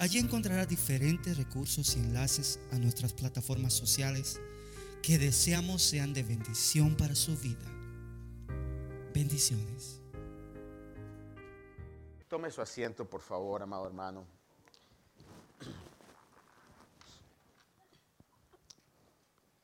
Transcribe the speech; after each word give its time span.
Allí 0.00 0.18
encontrará 0.18 0.64
diferentes 0.64 1.36
recursos 1.36 1.94
y 1.94 1.98
enlaces 1.98 2.58
a 2.72 2.78
nuestras 2.78 3.12
plataformas 3.12 3.74
sociales 3.74 4.40
que 5.02 5.18
deseamos 5.18 5.82
sean 5.82 6.14
de 6.14 6.22
bendición 6.22 6.96
para 6.96 7.14
su 7.14 7.36
vida. 7.36 7.66
Bendiciones. 9.12 10.00
Tome 12.28 12.50
su 12.50 12.62
asiento, 12.62 13.04
por 13.04 13.20
favor, 13.20 13.60
amado 13.60 13.86
hermano. 13.86 14.24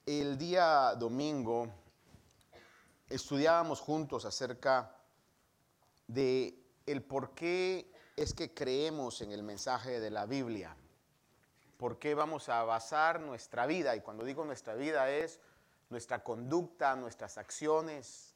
El 0.04 0.36
día 0.36 0.94
domingo 0.96 1.72
estudiábamos 3.08 3.80
juntos 3.80 4.26
acerca 4.26 4.94
de 6.06 6.62
el 6.84 7.02
por 7.02 7.34
qué 7.34 7.95
es 8.16 8.32
que 8.32 8.54
creemos 8.54 9.20
en 9.20 9.30
el 9.30 9.42
mensaje 9.42 10.00
de 10.00 10.10
la 10.10 10.24
Biblia. 10.24 10.74
¿Por 11.76 11.98
qué 11.98 12.14
vamos 12.14 12.48
a 12.48 12.64
basar 12.64 13.20
nuestra 13.20 13.66
vida? 13.66 13.94
Y 13.94 14.00
cuando 14.00 14.24
digo 14.24 14.46
nuestra 14.46 14.74
vida 14.74 15.10
es 15.10 15.38
nuestra 15.90 16.24
conducta, 16.24 16.96
nuestras 16.96 17.36
acciones, 17.36 18.34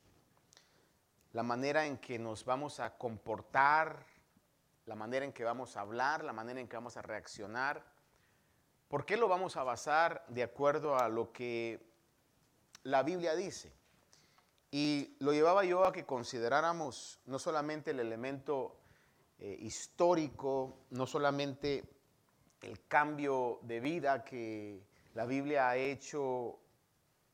la 1.32 1.42
manera 1.42 1.86
en 1.86 1.96
que 1.96 2.18
nos 2.18 2.44
vamos 2.44 2.78
a 2.78 2.98
comportar, 2.98 4.04
la 4.84 4.94
manera 4.94 5.24
en 5.24 5.32
que 5.32 5.44
vamos 5.44 5.76
a 5.76 5.80
hablar, 5.80 6.24
la 6.24 6.34
manera 6.34 6.60
en 6.60 6.68
que 6.68 6.76
vamos 6.76 6.98
a 6.98 7.02
reaccionar. 7.02 7.82
¿Por 8.88 9.06
qué 9.06 9.16
lo 9.16 9.28
vamos 9.28 9.56
a 9.56 9.62
basar 9.62 10.24
de 10.28 10.42
acuerdo 10.42 10.98
a 10.98 11.08
lo 11.08 11.32
que 11.32 11.80
la 12.82 13.02
Biblia 13.02 13.34
dice? 13.34 13.72
Y 14.70 15.16
lo 15.20 15.32
llevaba 15.32 15.64
yo 15.64 15.86
a 15.86 15.92
que 15.92 16.04
consideráramos 16.04 17.18
no 17.24 17.38
solamente 17.38 17.92
el 17.92 18.00
elemento 18.00 18.79
eh, 19.42 19.56
histórico, 19.60 20.76
no 20.90 21.06
solamente 21.06 21.82
el 22.60 22.86
cambio 22.86 23.58
de 23.62 23.80
vida 23.80 24.22
que 24.22 24.84
la 25.14 25.24
Biblia 25.24 25.70
ha 25.70 25.76
hecho 25.76 26.58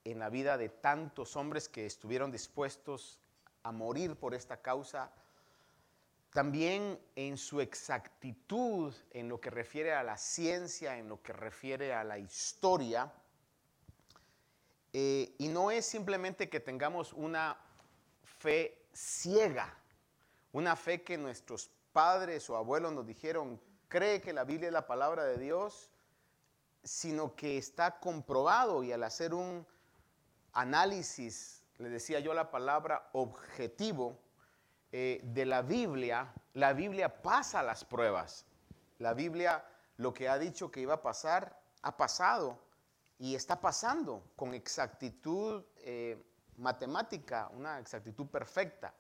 en 0.05 0.21
la 0.21 0.31
vida 0.31 0.57
de 0.57 0.69
tantos 0.69 1.35
hombres 1.35 1.69
que 1.69 1.85
estuvieron 1.85 2.31
dispuestos 2.31 3.19
a 3.65 3.73
morir 3.73 4.15
por 4.15 4.35
esta 4.35 4.63
causa, 4.63 5.11
también 6.31 7.01
en 7.17 7.37
su 7.37 7.61
exactitud 7.61 8.95
en 9.11 9.29
lo 9.29 9.41
que 9.41 9.51
refiere 9.51 9.93
a 9.93 10.05
la 10.05 10.17
ciencia, 10.17 10.99
en 10.99 11.09
lo 11.09 11.21
que 11.23 11.33
refiere 11.33 11.93
a 11.93 12.05
la 12.05 12.19
historia. 12.19 13.13
Eh, 14.93 15.35
y 15.39 15.49
no 15.49 15.73
es 15.73 15.87
simplemente 15.87 16.49
que 16.49 16.61
tengamos 16.61 17.13
una 17.13 17.59
fe 18.23 18.87
ciega, 18.93 19.77
una 20.53 20.77
fe 20.77 21.03
que 21.03 21.19
nuestros 21.19 21.71
padres 21.97 22.51
o 22.51 22.59
abuelos 22.59 22.93
nos 22.93 23.07
dijeron, 23.07 23.59
cree 23.89 24.21
que 24.21 24.35
la 24.35 24.45
Biblia 24.45 24.67
es 24.67 24.73
la 24.75 24.87
palabra 24.87 25.25
de 25.25 25.39
Dios, 25.39 25.91
sino 26.85 27.35
que 27.35 27.57
está 27.57 28.01
comprobado 28.01 28.85
y 28.85 28.93
al 28.93 29.03
hacer 29.03 29.33
un 29.33 29.67
análisis, 30.53 31.65
le 31.79 31.89
decía 31.89 32.21
yo 32.21 32.35
la 32.35 32.51
palabra 32.51 33.09
objetivo 33.15 34.19
eh, 34.93 35.23
de 35.25 35.47
la 35.47 35.63
Biblia, 35.63 36.35
la 36.53 36.75
Biblia 36.75 37.23
pasa 37.23 37.63
las 37.63 37.83
pruebas. 37.87 38.45
La 38.99 39.15
Biblia 39.15 39.65
lo 39.97 40.13
que 40.13 40.29
ha 40.29 40.37
dicho 40.37 40.71
que 40.71 40.81
iba 40.81 40.93
a 40.93 41.03
pasar, 41.03 41.59
ha 41.81 41.97
pasado 41.97 42.59
y 43.19 43.35
está 43.35 43.59
pasando 43.59 44.23
con 44.37 44.53
exactitud 44.53 45.65
eh, 45.79 46.23
matemática, 46.59 47.49
una 47.55 47.79
exactitud 47.79 48.27
perfecta. 48.27 48.93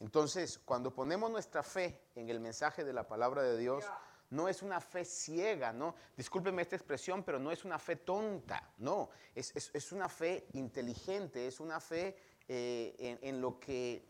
Entonces, 0.00 0.58
cuando 0.64 0.94
ponemos 0.94 1.30
nuestra 1.30 1.62
fe 1.62 2.00
en 2.14 2.30
el 2.30 2.40
mensaje 2.40 2.84
de 2.84 2.92
la 2.92 3.06
palabra 3.06 3.42
de 3.42 3.58
Dios, 3.58 3.84
no 4.30 4.48
es 4.48 4.62
una 4.62 4.80
fe 4.80 5.04
ciega, 5.04 5.72
¿no? 5.72 5.94
Discúlpeme 6.16 6.62
esta 6.62 6.76
expresión, 6.76 7.22
pero 7.22 7.38
no 7.38 7.52
es 7.52 7.64
una 7.64 7.78
fe 7.78 7.96
tonta, 7.96 8.72
no. 8.78 9.10
Es, 9.34 9.92
una 9.92 10.08
fe 10.08 10.46
inteligente, 10.54 11.46
es 11.46 11.60
una 11.60 11.80
fe 11.80 12.16
eh, 12.48 13.18
en, 13.20 13.40
lo 13.40 13.60
que 13.60 14.06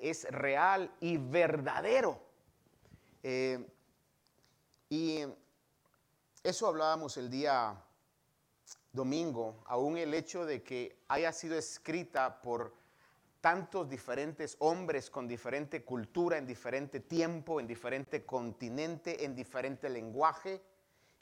es 0.00 0.24
real 0.30 0.94
y 1.00 1.18
verdadero. 1.18 2.18
Eh, 3.22 3.68
y 4.88 5.24
eso 6.42 6.66
hablábamos 6.68 7.16
el 7.18 7.28
día 7.28 7.76
domingo, 8.92 9.62
aún 9.66 9.96
el 9.96 10.14
hecho 10.14 10.46
de 10.46 10.62
que 10.62 11.02
haya 11.08 11.32
sido 11.32 11.56
escrita 11.56 12.40
por 12.40 12.81
tantos 13.42 13.88
diferentes 13.88 14.56
hombres 14.60 15.10
con 15.10 15.26
diferente 15.26 15.84
cultura, 15.84 16.38
en 16.38 16.46
diferente 16.46 17.00
tiempo, 17.00 17.58
en 17.58 17.66
diferente 17.66 18.24
continente, 18.24 19.24
en 19.24 19.34
diferente 19.34 19.90
lenguaje, 19.90 20.62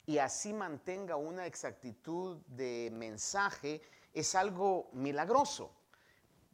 y 0.05 0.19
así 0.19 0.53
mantenga 0.53 1.15
una 1.15 1.47
exactitud 1.47 2.37
de 2.45 2.91
mensaje, 2.93 3.81
es 4.13 4.35
algo 4.35 4.91
milagroso. 4.93 5.73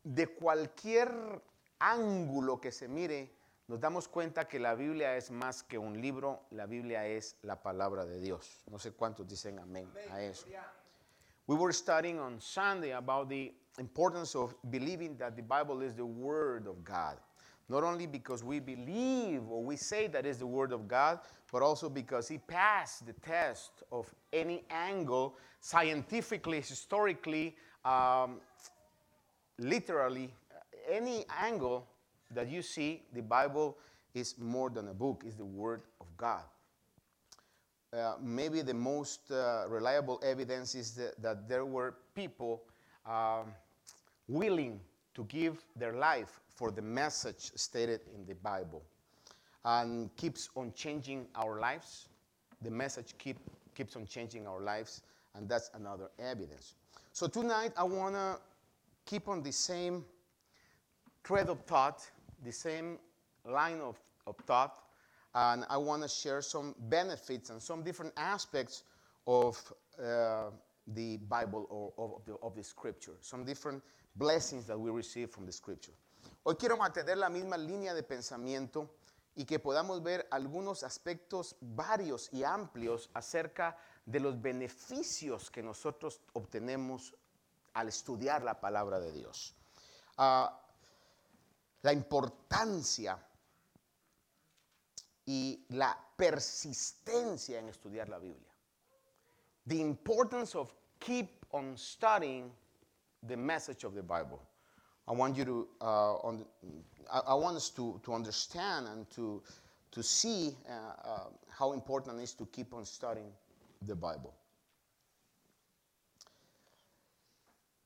De 0.06 0.28
cualquier 0.28 1.12
ángulo 1.80 2.62
que 2.62 2.72
se 2.72 2.88
mire, 2.88 3.36
nos 3.68 3.82
damos 3.82 4.08
cuenta 4.08 4.48
que 4.48 4.60
la 4.60 4.74
Biblia 4.74 5.18
es 5.18 5.32
más 5.32 5.64
que 5.64 5.78
un 5.78 6.00
libro, 6.00 6.46
la 6.52 6.66
Biblia 6.66 7.06
es 7.06 7.36
la 7.42 7.62
palabra 7.62 8.06
de 8.06 8.22
Dios. 8.22 8.64
No 8.72 8.80
sé 8.80 8.94
cuántos 8.94 9.28
dicen 9.28 9.60
amén 9.60 9.92
a 10.12 10.22
eso. 10.22 10.48
We 11.46 11.58
were 11.58 11.74
studying 11.74 12.20
on 12.20 12.40
Sunday 12.40 12.94
about 12.94 13.28
the 13.28 13.54
importance 13.78 14.36
of 14.36 14.56
believing 14.70 15.18
that 15.18 15.36
the 15.36 15.44
Bible 15.44 15.82
is 15.82 15.94
the 15.94 16.06
Word 16.06 16.68
of 16.68 16.84
God. 16.84 17.18
Not 17.70 17.84
only 17.84 18.08
because 18.08 18.44
we 18.44 18.60
believe 18.60 19.42
or 19.50 19.62
we 19.62 19.76
say 19.76 20.08
that 20.08 20.26
is 20.26 20.38
the 20.38 20.48
Word 20.48 20.72
of 20.72 20.88
God, 20.88 21.20
but 21.52 21.62
also 21.62 21.90
because 21.90 22.32
it 22.32 22.46
passed 22.48 23.06
the 23.06 23.14
test 23.14 23.84
of 23.92 24.14
any 24.32 24.64
angle, 24.70 25.38
scientifically, 25.60 26.62
historically, 26.62 27.56
um, 27.84 28.40
literally, 29.60 30.34
any 30.90 31.26
angle 31.42 31.88
that 32.34 32.50
you 32.50 32.62
see, 32.62 33.04
the 33.14 33.22
Bible 33.22 33.78
is 34.14 34.36
more 34.40 34.70
than 34.70 34.88
a 34.88 34.94
book, 34.94 35.24
it's 35.26 35.36
the 35.36 35.46
Word 35.46 35.82
of 36.00 36.08
God. 36.16 36.44
Uh, 37.94 38.16
maybe 38.22 38.62
the 38.62 38.74
most 38.74 39.32
uh, 39.32 39.66
reliable 39.70 40.20
evidence 40.24 40.76
is 40.76 40.92
that, 40.92 41.22
that 41.22 41.48
there 41.48 41.66
were 41.66 41.96
people 42.16 42.64
um, 43.06 43.54
willing 44.28 44.80
to 45.14 45.24
give 45.26 45.64
their 45.76 45.94
life 45.94 46.40
for 46.56 46.72
the 46.72 46.82
message 46.82 47.52
stated 47.56 48.02
in 48.16 48.26
the 48.26 48.36
Bible 48.36 48.84
and 49.66 50.16
keeps 50.16 50.50
on 50.56 50.72
changing 50.74 51.28
our 51.36 51.60
lives. 51.60 52.08
The 52.62 52.72
message 52.72 53.14
keep, 53.18 53.38
keeps 53.76 53.96
on 53.96 54.06
changing 54.06 54.48
our 54.48 54.62
lives, 54.62 55.02
and 55.36 55.48
that's 55.48 55.70
another 55.74 56.10
evidence. 56.20 56.76
So 57.14 57.28
tonight 57.28 57.74
I 57.78 57.84
want 57.84 58.16
to 58.16 58.40
keep 59.06 59.28
on 59.28 59.42
the 59.44 59.52
same 59.52 60.06
thread 61.24 61.50
of 61.50 61.62
thought, 61.62 62.10
the 62.44 62.52
same 62.52 63.00
line 63.46 63.80
of, 63.80 63.98
of 64.26 64.36
thought, 64.46 64.84
and 65.36 65.66
I 65.70 65.78
want 65.78 66.02
to 66.04 66.08
share 66.08 66.42
some 66.42 66.76
benefits 66.90 67.50
and 67.50 67.62
some 67.62 67.84
different 67.84 68.13
aspects 68.18 68.84
of 69.28 69.62
uh, 70.04 70.46
the 70.94 71.18
Bible 71.18 71.68
or 71.69 71.92
of 71.98 72.25
the, 72.25 72.36
of 72.42 72.56
the 72.56 72.63
scripture, 72.63 73.16
some 73.22 73.44
different 73.44 73.84
blessings 74.18 74.66
that 74.68 74.80
we 74.80 74.90
receive 74.92 75.30
from 75.30 75.46
the 75.46 75.52
scripture. 75.52 75.94
Hoy 76.44 76.56
quiero 76.56 76.78
mantener 76.78 77.18
la 77.18 77.30
misma 77.30 77.58
línea 77.58 77.94
de 77.94 78.04
pensamiento 78.04 78.90
y 79.36 79.46
que 79.46 79.60
podamos 79.60 80.02
ver 80.02 80.28
algunos 80.31 80.84
aspectos 80.84 81.56
varios 81.62 82.30
y 82.34 82.44
amplios 82.44 83.10
acerca 83.14 83.78
de 84.06 84.19
los 84.19 84.42
beneficios 84.42 85.52
que 85.52 85.62
nosotros 85.62 86.22
obtenemos 86.34 87.14
al 87.74 87.90
estudiar 87.90 88.44
la 88.44 88.60
palabra 88.60 89.00
de 89.00 89.12
Dios. 89.12 89.54
Uh, 90.18 90.48
la 91.84 91.94
importancia 91.94 93.20
y 95.25 95.66
la 95.70 95.96
persistencia 96.16 97.60
en 97.60 97.70
estudiar 97.70 98.10
la 98.10 98.18
Biblia. 98.18 98.52
The 99.68 99.80
importance 99.80 100.58
of 100.58 100.74
keep 101.00 101.46
on 101.52 101.78
studying 101.78 102.52
the 103.24 103.38
message 103.38 103.84
of 103.84 103.94
the 103.94 104.04
Bible. 104.04 104.42
I 105.08 105.14
want 105.14 105.38
you 105.38 105.46
to, 105.46 105.68
uh, 105.81 106.16
I, 107.12 107.34
want 107.34 107.56
us 107.56 107.69
to, 107.72 108.00
to 108.04 108.14
understand 108.14 108.88
and 108.88 109.10
to, 109.12 109.42
to 109.92 110.04
see 110.04 110.56
uh, 110.69 110.74
uh, 111.10 111.19
how 111.50 111.72
important 111.72 112.19
it 112.19 112.24
is 112.24 112.34
to 112.34 112.46
keep 112.48 112.74
on 112.74 112.86
studying 112.86 113.31
the 113.86 113.96
Bible. 113.96 114.34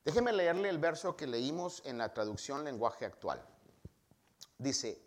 Déjeme 0.04 0.32
leerle 0.32 0.68
el 0.68 0.78
verso 0.78 1.16
que 1.16 1.28
leímos 1.28 1.80
en 1.84 1.98
la 1.98 2.12
traducción 2.12 2.64
lenguaje 2.64 3.04
actual. 3.04 3.40
Dice, 4.58 5.00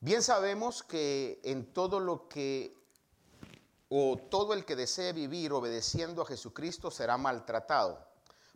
bien 0.00 0.22
sabemos 0.22 0.84
que 0.84 1.40
en 1.42 1.72
todo 1.72 1.98
lo 1.98 2.28
que 2.28 2.76
o 3.88 4.16
todo 4.16 4.54
el 4.54 4.64
que 4.64 4.76
desee 4.76 5.12
vivir 5.12 5.52
obedeciendo 5.52 6.22
a 6.22 6.26
Jesucristo 6.26 6.90
será 6.92 7.16
maltratado, 7.16 8.06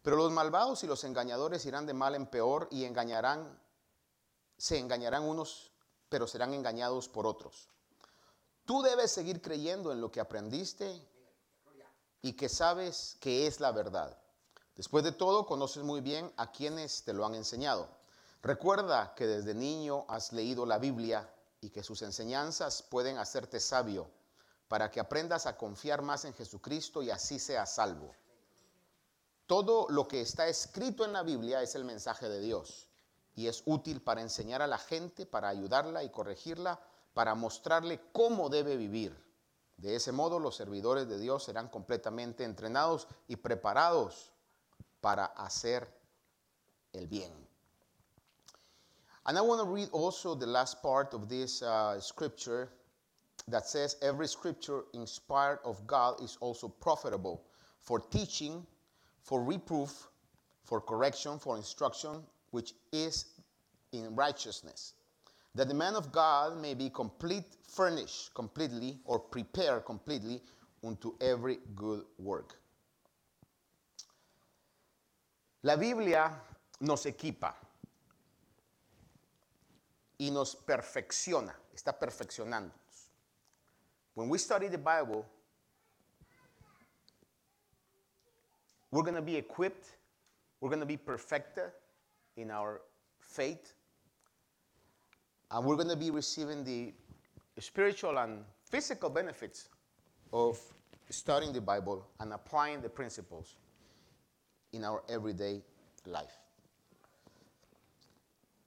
pero 0.09 0.17
los 0.17 0.33
malvados 0.33 0.83
y 0.85 0.87
los 0.87 1.05
engañadores 1.05 1.67
irán 1.67 1.85
de 1.85 1.93
mal 1.93 2.15
en 2.15 2.25
peor 2.25 2.67
y 2.71 2.87
engañarán, 2.87 3.61
se 4.57 4.79
engañarán 4.79 5.23
unos, 5.23 5.71
pero 6.09 6.27
serán 6.27 6.55
engañados 6.55 7.11
por 7.11 7.27
otros. 7.27 7.69
Tú 8.65 8.81
debes 8.81 9.13
seguir 9.13 9.43
creyendo 9.43 9.93
en 9.93 10.01
lo 10.01 10.11
que 10.11 10.21
aprendiste 10.21 11.07
y 12.23 12.33
que 12.33 12.49
sabes 12.49 13.19
que 13.21 13.47
es 13.47 13.61
la 13.61 13.71
verdad. 13.71 14.17
Después 14.77 15.05
de 15.05 15.13
todo, 15.13 15.45
conoces 15.45 15.83
muy 15.83 16.01
bien 16.01 16.33
a 16.39 16.53
quienes 16.53 17.03
te 17.05 17.13
lo 17.13 17.27
han 17.27 17.35
enseñado. 17.35 17.87
Recuerda 18.41 19.15
que 19.15 19.27
desde 19.27 19.53
niño 19.53 20.07
has 20.09 20.33
leído 20.33 20.65
la 20.65 20.79
Biblia 20.79 21.31
y 21.61 21.69
que 21.69 21.83
sus 21.83 22.01
enseñanzas 22.01 22.83
pueden 22.83 23.19
hacerte 23.19 23.61
sabio 23.61 24.11
para 24.69 24.91
que 24.91 25.01
aprendas 25.01 25.45
a 25.45 25.59
confiar 25.59 26.01
más 26.01 26.25
en 26.25 26.33
Jesucristo 26.33 27.03
y 27.03 27.11
así 27.11 27.39
seas 27.39 27.75
salvo. 27.75 28.15
Todo 29.49 29.87
lo 29.89 30.07
que 30.07 30.21
está 30.21 30.47
escrito 30.47 31.07
en 31.07 31.15
la 31.15 31.23
Biblia 31.23 31.63
es 31.63 31.75
el 31.75 31.83
mensaje 31.83 32.29
de 32.29 32.39
Dios 32.39 32.87
y 33.35 33.47
es 33.47 33.63
útil 33.65 34.03
para 34.03 34.21
enseñar 34.21 34.61
a 34.61 34.67
la 34.67 34.77
gente, 34.77 35.25
para 35.25 35.49
ayudarla 35.49 36.05
y 36.05 36.11
corregirla, 36.11 36.79
para 37.15 37.35
mostrarle 37.35 37.99
cómo 38.13 38.51
debe 38.51 38.77
vivir. 38.77 39.17
De 39.79 39.97
ese 39.97 40.13
modo 40.13 40.39
los 40.39 40.55
servidores 40.55 41.09
de 41.09 41.19
Dios 41.19 41.45
serán 41.45 41.69
completamente 41.69 42.45
entrenados 42.45 43.09
y 43.27 43.37
preparados 43.37 44.33
para 45.01 45.25
hacer 45.25 45.89
el 46.93 47.07
bien. 47.07 47.33
And 49.25 49.39
I 49.39 49.41
want 49.41 49.63
to 49.63 49.67
read 49.67 49.89
also 49.93 50.35
the 50.35 50.47
last 50.47 50.83
part 50.83 51.15
of 51.15 51.27
this 51.27 51.63
uh, 51.63 51.99
scripture 52.01 52.69
that 53.47 53.67
says, 53.67 53.97
Every 54.03 54.29
scripture 54.29 54.85
inspired 54.93 55.61
of 55.65 55.87
God 55.87 56.23
is 56.23 56.37
also 56.41 56.69
profitable 56.69 57.45
for 57.81 57.99
teaching, 57.99 58.67
for 59.29 59.43
reproof, 59.43 60.09
for 60.65 60.81
correction, 60.81 61.39
for 61.39 61.59
instruction, 61.59 62.23
which 62.51 62.73
is 62.93 63.27
in 63.93 64.17
righteousness, 64.17 64.95
that 65.55 65.69
the 65.69 65.75
man 65.75 65.95
of 65.95 66.11
God 66.11 66.59
may 66.59 66.73
be 66.73 66.89
complete, 66.89 67.45
furnished 67.63 68.33
completely, 68.33 68.99
or 69.05 69.19
prepared 69.19 69.85
completely 69.85 70.41
unto 70.83 71.13
every 71.21 71.59
good 71.77 72.05
work. 72.19 72.55
La 75.63 75.77
Biblia 75.77 76.33
nos 76.81 77.05
equipa 77.05 77.55
y 80.19 80.31
nos 80.31 80.55
perfecciona, 80.57 81.55
está 81.77 81.93
perfeccionándonos. 81.93 83.11
When 84.15 84.31
we 84.31 84.39
study 84.39 84.69
the 84.69 84.79
Bible, 84.79 85.27
we're 88.91 89.03
going 89.03 89.15
to 89.15 89.23
be 89.23 89.37
equipped, 89.37 89.97
we're 90.61 90.71
going 90.71 90.81
to 90.81 90.87
be 90.87 90.97
perfected 90.97 91.71
in 92.37 92.51
our 92.51 92.81
faith, 93.21 93.75
and 95.51 95.65
we're 95.65 95.77
going 95.77 95.89
to 95.89 95.97
be 95.97 96.11
receiving 96.11 96.65
the 96.65 96.93
spiritual 97.61 98.19
and 98.19 98.45
physical 98.65 99.11
benefits 99.11 99.69
of 100.33 100.59
studying 101.11 101.53
the 101.53 101.61
Bible 101.61 102.07
and 102.21 102.33
applying 102.33 102.81
the 102.81 102.89
principles 102.89 103.57
in 104.73 104.85
our 104.85 105.03
everyday 105.09 105.63
life. 106.07 106.39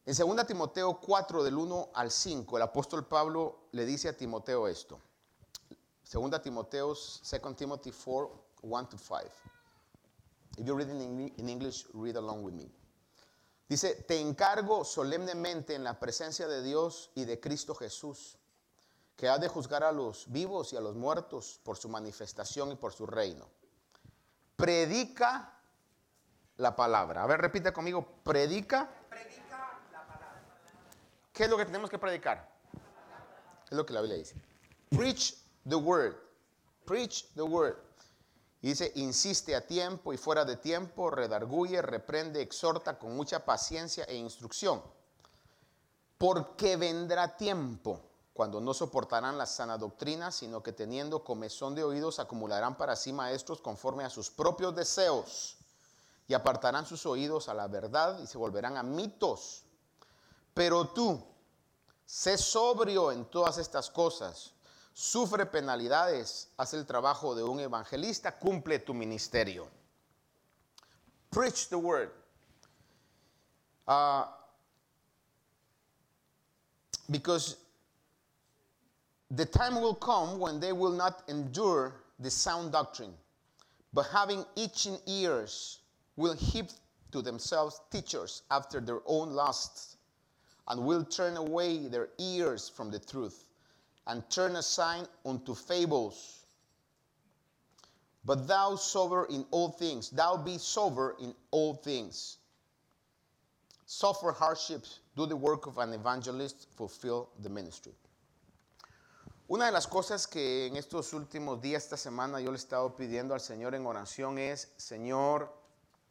En 0.03 0.15
2 0.15 0.45
Timoteo 0.47 0.94
4, 0.95 1.44
del 1.44 1.57
1 1.57 1.89
al 1.94 2.09
5, 2.09 2.57
el 2.57 2.63
apóstol 2.63 3.07
Pablo 3.07 3.67
le 3.71 3.85
dice 3.85 4.09
a 4.09 4.13
Timoteo 4.13 4.67
esto. 4.67 5.00
2 6.12 6.41
Timoteo, 6.41 6.94
2 6.95 7.56
Timothy 7.56 7.91
4, 7.91 8.29
1 8.63 8.89
to 8.89 8.97
5. 8.97 9.50
If 10.57 10.65
you're 10.65 10.75
reading 10.75 11.31
in 11.38 11.50
English, 11.50 11.86
read 11.94 12.18
along 12.18 12.44
with 12.44 12.53
me. 12.53 12.69
Dice, 13.68 14.03
te 14.06 14.19
encargo 14.19 14.83
solemnemente 14.83 15.75
en 15.75 15.83
la 15.83 15.98
presencia 15.98 16.48
de 16.48 16.62
Dios 16.62 17.09
y 17.15 17.24
de 17.24 17.39
Cristo 17.39 17.74
Jesús, 17.74 18.38
que 19.15 19.30
ha 19.30 19.38
de 19.38 19.48
juzgar 19.48 19.83
a 19.83 19.94
los 19.94 20.30
vivos 20.30 20.74
y 20.74 20.77
a 20.77 20.81
los 20.81 20.95
muertos 20.95 21.59
por 21.63 21.77
su 21.77 21.88
manifestación 21.88 22.74
y 22.74 22.75
por 22.75 22.92
su 22.92 23.06
reino. 23.06 23.48
Predica 24.57 25.57
la 26.57 26.75
palabra. 26.75 27.24
A 27.24 27.27
ver, 27.27 27.39
repite 27.39 27.71
conmigo, 27.71 28.06
predica. 28.24 28.89
Predica 29.09 29.80
la 29.92 30.06
palabra. 30.06 30.44
¿Qué 31.31 31.45
es 31.45 31.50
lo 31.50 31.57
que 31.57 31.65
tenemos 31.65 31.89
que 31.89 31.98
predicar? 31.98 32.51
Es 33.69 33.77
lo 33.77 33.86
que 33.86 33.94
la 33.94 34.01
Biblia 34.01 34.18
dice. 34.18 34.36
Preach 34.89 35.33
the 35.68 35.75
word. 35.75 36.15
Preach 36.86 37.25
the 37.36 37.42
word. 37.42 37.77
Y 38.61 38.69
dice, 38.69 38.91
insiste 38.95 39.55
a 39.55 39.65
tiempo 39.65 40.13
y 40.13 40.17
fuera 40.17 40.45
de 40.45 40.55
tiempo, 40.55 41.09
redarguye, 41.09 41.81
reprende, 41.81 42.41
exhorta 42.41 42.99
con 42.99 43.15
mucha 43.15 43.43
paciencia 43.43 44.03
e 44.03 44.15
instrucción. 44.15 44.81
Porque 46.17 46.77
vendrá 46.77 47.35
tiempo 47.35 47.99
cuando 48.33 48.61
no 48.61 48.73
soportarán 48.73 49.37
la 49.37 49.47
sana 49.47 49.77
doctrina, 49.77 50.31
sino 50.31 50.61
que 50.61 50.73
teniendo 50.73 51.23
comezón 51.23 51.73
de 51.73 51.83
oídos 51.83 52.19
acumularán 52.19 52.77
para 52.77 52.95
sí 52.95 53.11
maestros 53.11 53.61
conforme 53.61 54.03
a 54.03 54.09
sus 54.09 54.29
propios 54.29 54.75
deseos 54.75 55.57
y 56.27 56.33
apartarán 56.33 56.85
sus 56.85 57.05
oídos 57.05 57.49
a 57.49 57.53
la 57.53 57.67
verdad 57.67 58.19
y 58.19 58.27
se 58.27 58.37
volverán 58.37 58.77
a 58.77 58.83
mitos. 58.83 59.63
Pero 60.53 60.87
tú, 60.89 61.21
sé 62.05 62.37
sobrio 62.37 63.11
en 63.11 63.25
todas 63.25 63.57
estas 63.57 63.89
cosas, 63.89 64.53
sufre 64.93 65.45
penalidades, 65.45 66.47
haz 66.57 66.73
el 66.73 66.85
trabajo 66.85 67.35
de 67.35 67.43
un 67.43 67.59
evangelista, 67.59 68.31
cumple 68.31 68.79
tu 68.79 68.93
ministerio. 68.93 69.67
Preach 71.29 71.69
the 71.69 71.77
word. 71.77 72.11
Uh, 73.88 74.25
because 77.09 77.57
the 79.31 79.45
time 79.45 79.75
will 79.75 79.95
come 79.95 80.39
when 80.39 80.59
they 80.59 80.71
will 80.71 80.91
not 80.91 81.23
endure 81.27 81.95
the 82.19 82.29
sound 82.29 82.71
doctrine, 82.71 83.13
but 83.93 84.05
having 84.13 84.45
itching 84.55 84.98
ears, 85.07 85.79
will 86.17 86.33
heap 86.36 86.67
to 87.12 87.21
themselves 87.21 87.81
teachers 87.91 88.43
after 88.51 88.79
their 88.79 89.00
own 89.05 89.31
lusts, 89.31 89.98
and 90.67 90.86
will 90.86 91.03
turn 91.03 91.38
away 91.38 91.88
their 91.88 92.10
ears 92.19 92.69
from 92.69 92.91
the 92.91 93.00
truth, 93.00 93.45
and 94.08 94.27
turn 94.29 94.55
aside 94.55 95.08
unto 95.25 95.53
fables. 95.53 96.39
But 98.24 98.48
thou 98.48 98.75
sober 98.75 99.25
in 99.25 99.46
all 99.51 99.70
things, 99.70 100.10
thou 100.10 100.38
be 100.38 100.58
sober 100.58 101.15
in 101.20 101.34
all 101.50 101.74
things. 101.75 102.38
Suffer 103.86 104.31
hardships, 104.31 105.00
do 105.15 105.25
the 105.25 105.36
work 105.36 105.65
of 105.65 105.77
an 105.77 105.93
evangelist, 105.93 106.67
fulfill 106.75 107.29
the 107.41 107.50
ministry. 107.50 107.93
Una 109.50 109.65
de 109.65 109.72
las 109.74 109.86
cosas 109.86 110.27
que 110.27 110.67
en 110.67 110.77
estos 110.77 111.12
últimos 111.12 111.62
días, 111.62 111.84
esta 111.84 111.98
semana, 111.98 112.39
yo 112.39 112.51
le 112.51 112.55
he 112.55 112.58
estado 112.58 112.96
pidiendo 112.96 113.34
al 113.34 113.41
Señor 113.41 113.75
en 113.75 113.86
oración 113.86 114.38
es, 114.38 114.72
Señor, 114.77 115.53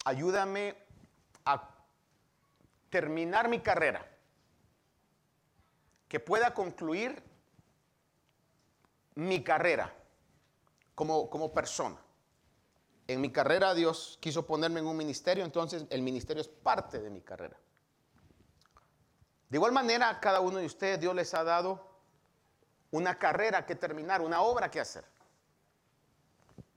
ayúdame 0.05 0.77
a 1.47 1.67
terminar 2.91 3.49
mi 3.49 3.61
carrera, 3.61 4.07
que 6.07 6.21
pueda 6.21 6.53
concluir 6.53 7.23
mi 9.29 9.45
carrera 9.45 9.95
como, 10.95 11.29
como 11.29 11.53
persona. 11.53 11.99
En 13.07 13.21
mi 13.21 13.31
carrera 13.31 13.75
Dios 13.75 14.19
quiso 14.21 14.47
ponerme 14.47 14.81
en 14.81 14.87
un 14.87 14.97
ministerio, 14.97 15.45
entonces 15.45 15.85
el 15.91 16.03
ministerio 16.03 16.41
es 16.41 16.49
parte 16.49 17.01
de 17.01 17.11
mi 17.11 17.21
carrera. 17.21 17.59
De 19.49 19.57
igual 19.57 19.73
manera, 19.73 20.09
a 20.09 20.21
cada 20.21 20.41
uno 20.41 20.59
de 20.59 20.67
ustedes 20.67 21.01
Dios 21.01 21.15
les 21.15 21.35
ha 21.35 21.45
dado 21.45 21.87
una 22.93 23.19
carrera 23.19 23.67
que 23.67 23.75
terminar, 23.75 24.23
una 24.23 24.43
obra 24.43 24.71
que 24.71 24.81
hacer. 24.81 25.05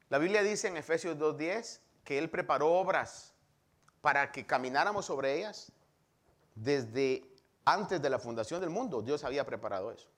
La 0.09 0.17
Biblia 0.17 0.43
dice 0.43 0.67
en 0.67 0.77
Efesios 0.77 1.17
2.10 1.17 1.79
que 2.03 2.17
Él 2.17 2.29
preparó 2.29 2.73
obras 2.73 3.33
para 4.01 4.31
que 4.31 4.45
camináramos 4.45 5.05
sobre 5.05 5.38
ellas 5.38 5.71
desde 6.55 7.25
antes 7.63 8.01
de 8.01 8.09
la 8.09 8.19
fundación 8.19 8.59
del 8.59 8.69
mundo. 8.69 9.01
Dios 9.01 9.23
había 9.23 9.45
preparado 9.45 9.91
eso. 9.91 10.09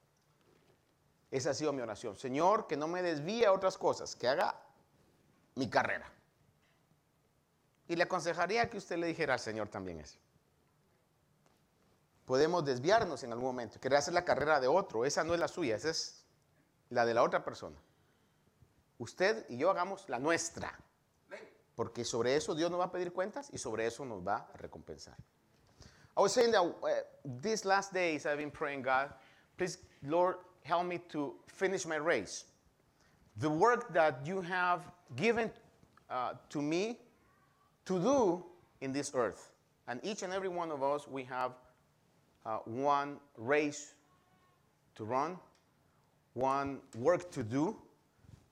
Esa 1.31 1.51
ha 1.51 1.53
sido 1.53 1.73
mi 1.73 1.81
oración. 1.81 2.15
Señor, 2.15 2.67
que 2.67 2.77
no 2.77 2.87
me 2.87 3.01
desvíe 3.01 3.45
a 3.45 3.51
otras 3.51 3.77
cosas, 3.77 4.15
que 4.15 4.27
haga 4.27 4.59
mi 5.55 5.69
carrera. 5.69 6.11
Y 7.87 7.95
le 7.95 8.03
aconsejaría 8.03 8.69
que 8.69 8.77
usted 8.77 8.97
le 8.97 9.07
dijera 9.07 9.33
al 9.33 9.39
Señor 9.39 9.69
también 9.69 9.99
eso. 9.99 10.19
Podemos 12.25 12.65
desviarnos 12.65 13.23
en 13.23 13.31
algún 13.31 13.45
momento, 13.45 13.79
querer 13.79 13.99
hacer 13.99 14.13
la 14.13 14.25
carrera 14.25 14.59
de 14.59 14.67
otro. 14.67 15.05
Esa 15.05 15.23
no 15.23 15.33
es 15.33 15.39
la 15.39 15.47
suya, 15.47 15.75
esa 15.75 15.89
es 15.89 16.25
la 16.89 17.05
de 17.05 17.13
la 17.13 17.21
otra 17.21 17.43
persona. 17.43 17.77
Usted 18.97 19.45
y 19.49 19.57
yo 19.57 19.69
hagamos 19.69 20.09
la 20.09 20.19
nuestra. 20.19 20.79
Porque 21.75 22.05
sobre 22.05 22.35
eso 22.35 22.55
Dios 22.55 22.71
nos 22.71 22.79
va 22.79 22.85
a 22.85 22.91
pedir 22.91 23.11
cuentas 23.11 23.49
y 23.51 23.57
sobre 23.57 23.85
eso 23.85 24.05
nos 24.05 24.25
va 24.25 24.49
a 24.53 24.57
recompensar. 24.57 25.17
I 26.17 26.21
was 26.21 26.31
saying 26.31 26.51
that 26.51 26.63
uh, 26.63 26.87
these 27.41 27.65
last 27.65 27.91
days 27.93 28.25
I've 28.25 28.37
been 28.37 28.51
praying, 28.51 28.83
God, 28.83 29.09
please, 29.57 29.79
Lord, 30.01 30.37
help 30.65 30.85
me 30.87 30.99
to 31.09 31.33
finish 31.47 31.85
my 31.85 31.97
race. 31.97 32.45
The 33.37 33.49
work 33.49 33.93
that 33.93 34.19
you 34.25 34.41
have 34.41 34.81
given 35.15 35.51
uh, 36.09 36.33
to 36.49 36.61
me 36.61 36.97
to 37.85 37.99
do 37.99 38.45
in 38.81 38.91
this 38.91 39.11
earth. 39.13 39.51
And 39.87 39.99
each 40.03 40.23
and 40.23 40.33
every 40.33 40.49
one 40.49 40.71
of 40.71 40.81
us, 40.81 41.07
we 41.07 41.23
have 41.25 41.51
uh, 42.45 42.57
one 42.65 43.17
race 43.37 43.93
to 44.95 45.05
run, 45.05 45.37
one 46.33 46.79
work 46.97 47.31
to 47.31 47.43
do, 47.43 47.77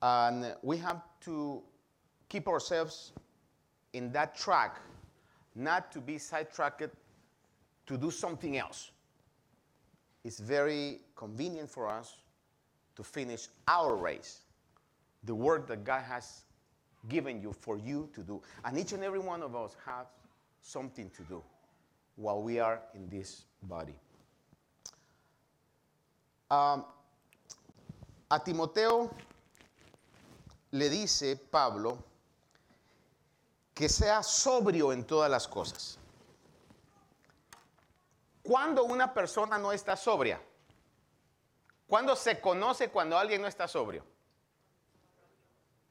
and 0.00 0.54
we 0.62 0.76
have 0.76 1.02
to 1.22 1.62
keep 2.28 2.46
ourselves 2.46 3.12
in 3.92 4.12
that 4.12 4.36
track, 4.36 4.78
not 5.56 5.90
to 5.90 6.00
be 6.00 6.18
sidetracked 6.18 6.94
to 7.86 7.96
do 7.96 8.10
something 8.10 8.56
else. 8.56 8.92
It's 10.24 10.38
very 10.38 11.00
convenient 11.16 11.70
for 11.70 11.88
us 11.88 12.16
to 12.96 13.02
finish 13.02 13.48
our 13.68 13.94
race, 13.94 14.40
the 15.24 15.34
work 15.34 15.66
that 15.68 15.84
God 15.84 16.02
has 16.02 16.42
given 17.08 17.42
you 17.42 17.52
for 17.52 17.76
you 17.76 18.08
to 18.14 18.22
do. 18.22 18.40
And 18.64 18.78
each 18.78 18.92
and 18.92 19.02
every 19.02 19.18
one 19.18 19.42
of 19.42 19.54
us 19.54 19.76
has 19.84 20.06
something 20.62 21.10
to 21.16 21.22
do 21.24 21.42
while 22.16 22.40
we 22.42 22.58
are 22.58 22.80
in 22.94 23.08
this 23.08 23.42
body. 23.62 23.94
Um, 26.50 26.84
a 28.30 28.38
Timoteo 28.38 29.10
le 30.72 30.88
dice 30.88 31.36
Pablo 31.50 31.98
que 33.74 33.88
sea 33.88 34.22
sobrio 34.22 34.92
en 34.92 35.04
todas 35.04 35.30
las 35.30 35.46
cosas. 35.46 35.98
¿Cuándo 38.44 38.84
una 38.84 39.14
persona 39.14 39.56
no 39.56 39.72
está 39.72 39.96
sobria? 39.96 40.38
¿Cuándo 41.88 42.14
se 42.14 42.42
conoce 42.42 42.90
cuando 42.90 43.16
alguien 43.16 43.40
no 43.40 43.48
está 43.48 43.66
sobrio? 43.66 44.04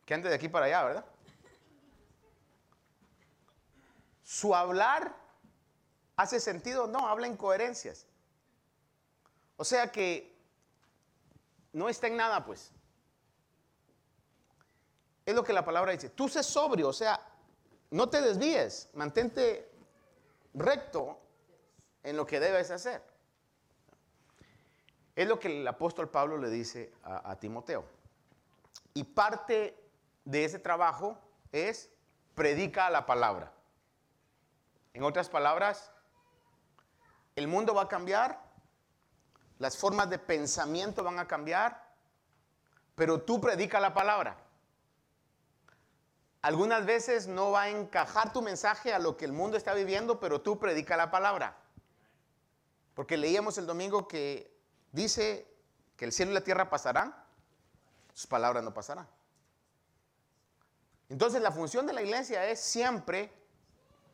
Que 0.05 0.13
ande 0.13 0.29
de 0.29 0.35
aquí 0.35 0.47
para 0.47 0.67
allá, 0.67 0.83
¿verdad? 0.83 1.05
Su 4.23 4.53
hablar 4.55 5.15
hace 6.15 6.39
sentido, 6.39 6.85
no, 6.85 7.07
habla 7.07 7.25
incoherencias. 7.25 8.05
O 9.57 9.65
sea 9.65 9.91
que 9.91 10.37
no 11.71 11.89
está 11.89 12.05
en 12.05 12.17
nada, 12.17 12.45
pues. 12.45 12.71
Es 15.25 15.33
lo 15.33 15.43
que 15.43 15.53
la 15.53 15.65
palabra 15.65 15.91
dice. 15.91 16.09
Tú 16.09 16.29
sé 16.29 16.43
sobrio, 16.43 16.89
o 16.89 16.93
sea, 16.93 17.19
no 17.89 18.09
te 18.09 18.21
desvíes, 18.21 18.89
mantente 18.93 19.71
recto 20.53 21.22
en 22.03 22.17
lo 22.17 22.27
que 22.27 22.39
debes 22.39 22.69
hacer. 22.71 23.01
Es 25.15 25.27
lo 25.27 25.39
que 25.39 25.61
el 25.61 25.67
apóstol 25.67 26.09
Pablo 26.09 26.37
le 26.37 26.49
dice 26.49 26.91
a, 27.03 27.35
Timoteo. 27.37 27.85
Y 28.93 29.03
parte 29.03 29.77
de 30.25 30.45
ese 30.45 30.59
trabajo 30.59 31.17
es 31.51 31.89
predica 32.35 32.89
la 32.89 33.05
palabra. 33.05 33.51
En 34.93 35.03
otras 35.03 35.29
palabras, 35.29 35.91
el 37.35 37.47
mundo 37.47 37.73
va 37.73 37.83
a 37.83 37.87
cambiar, 37.87 38.39
las 39.59 39.77
formas 39.77 40.09
de 40.09 40.19
pensamiento 40.19 41.03
van 41.03 41.19
a 41.19 41.27
cambiar, 41.27 41.83
pero 42.95 43.21
tú 43.21 43.39
predica 43.39 43.79
la 43.79 43.93
palabra. 43.93 44.37
Algunas 46.41 46.85
veces 46.85 47.27
no 47.27 47.51
va 47.51 47.63
a 47.63 47.69
encajar 47.69 48.33
tu 48.33 48.41
mensaje 48.41 48.93
a 48.93 48.99
lo 48.99 49.15
que 49.15 49.25
el 49.25 49.31
mundo 49.31 49.57
está 49.57 49.73
viviendo, 49.73 50.19
pero 50.19 50.41
tú 50.41 50.59
predica 50.59 50.97
la 50.97 51.09
palabra. 51.09 51.62
Porque 52.93 53.17
leíamos 53.17 53.57
el 53.57 53.65
domingo 53.65 54.07
que 54.07 54.55
dice 54.91 55.47
que 55.95 56.05
el 56.05 56.11
cielo 56.11 56.31
y 56.31 56.35
la 56.35 56.43
tierra 56.43 56.69
pasarán, 56.69 57.15
sus 58.13 58.27
palabras 58.27 58.63
no 58.63 58.73
pasarán. 58.73 59.07
Entonces 61.09 61.41
la 61.41 61.51
función 61.51 61.85
de 61.85 61.93
la 61.93 62.01
iglesia 62.01 62.47
es 62.49 62.59
siempre 62.59 63.31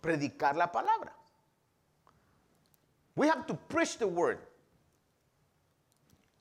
predicar 0.01 0.55
la 0.55 0.71
palabra. 0.71 1.15
We 3.15 3.27
have 3.27 3.45
to 3.47 3.55
preach 3.55 3.97
the 3.97 4.07
word. 4.07 4.39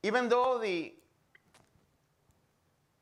Even 0.03 0.29
though 0.29 0.61
the 0.61 0.95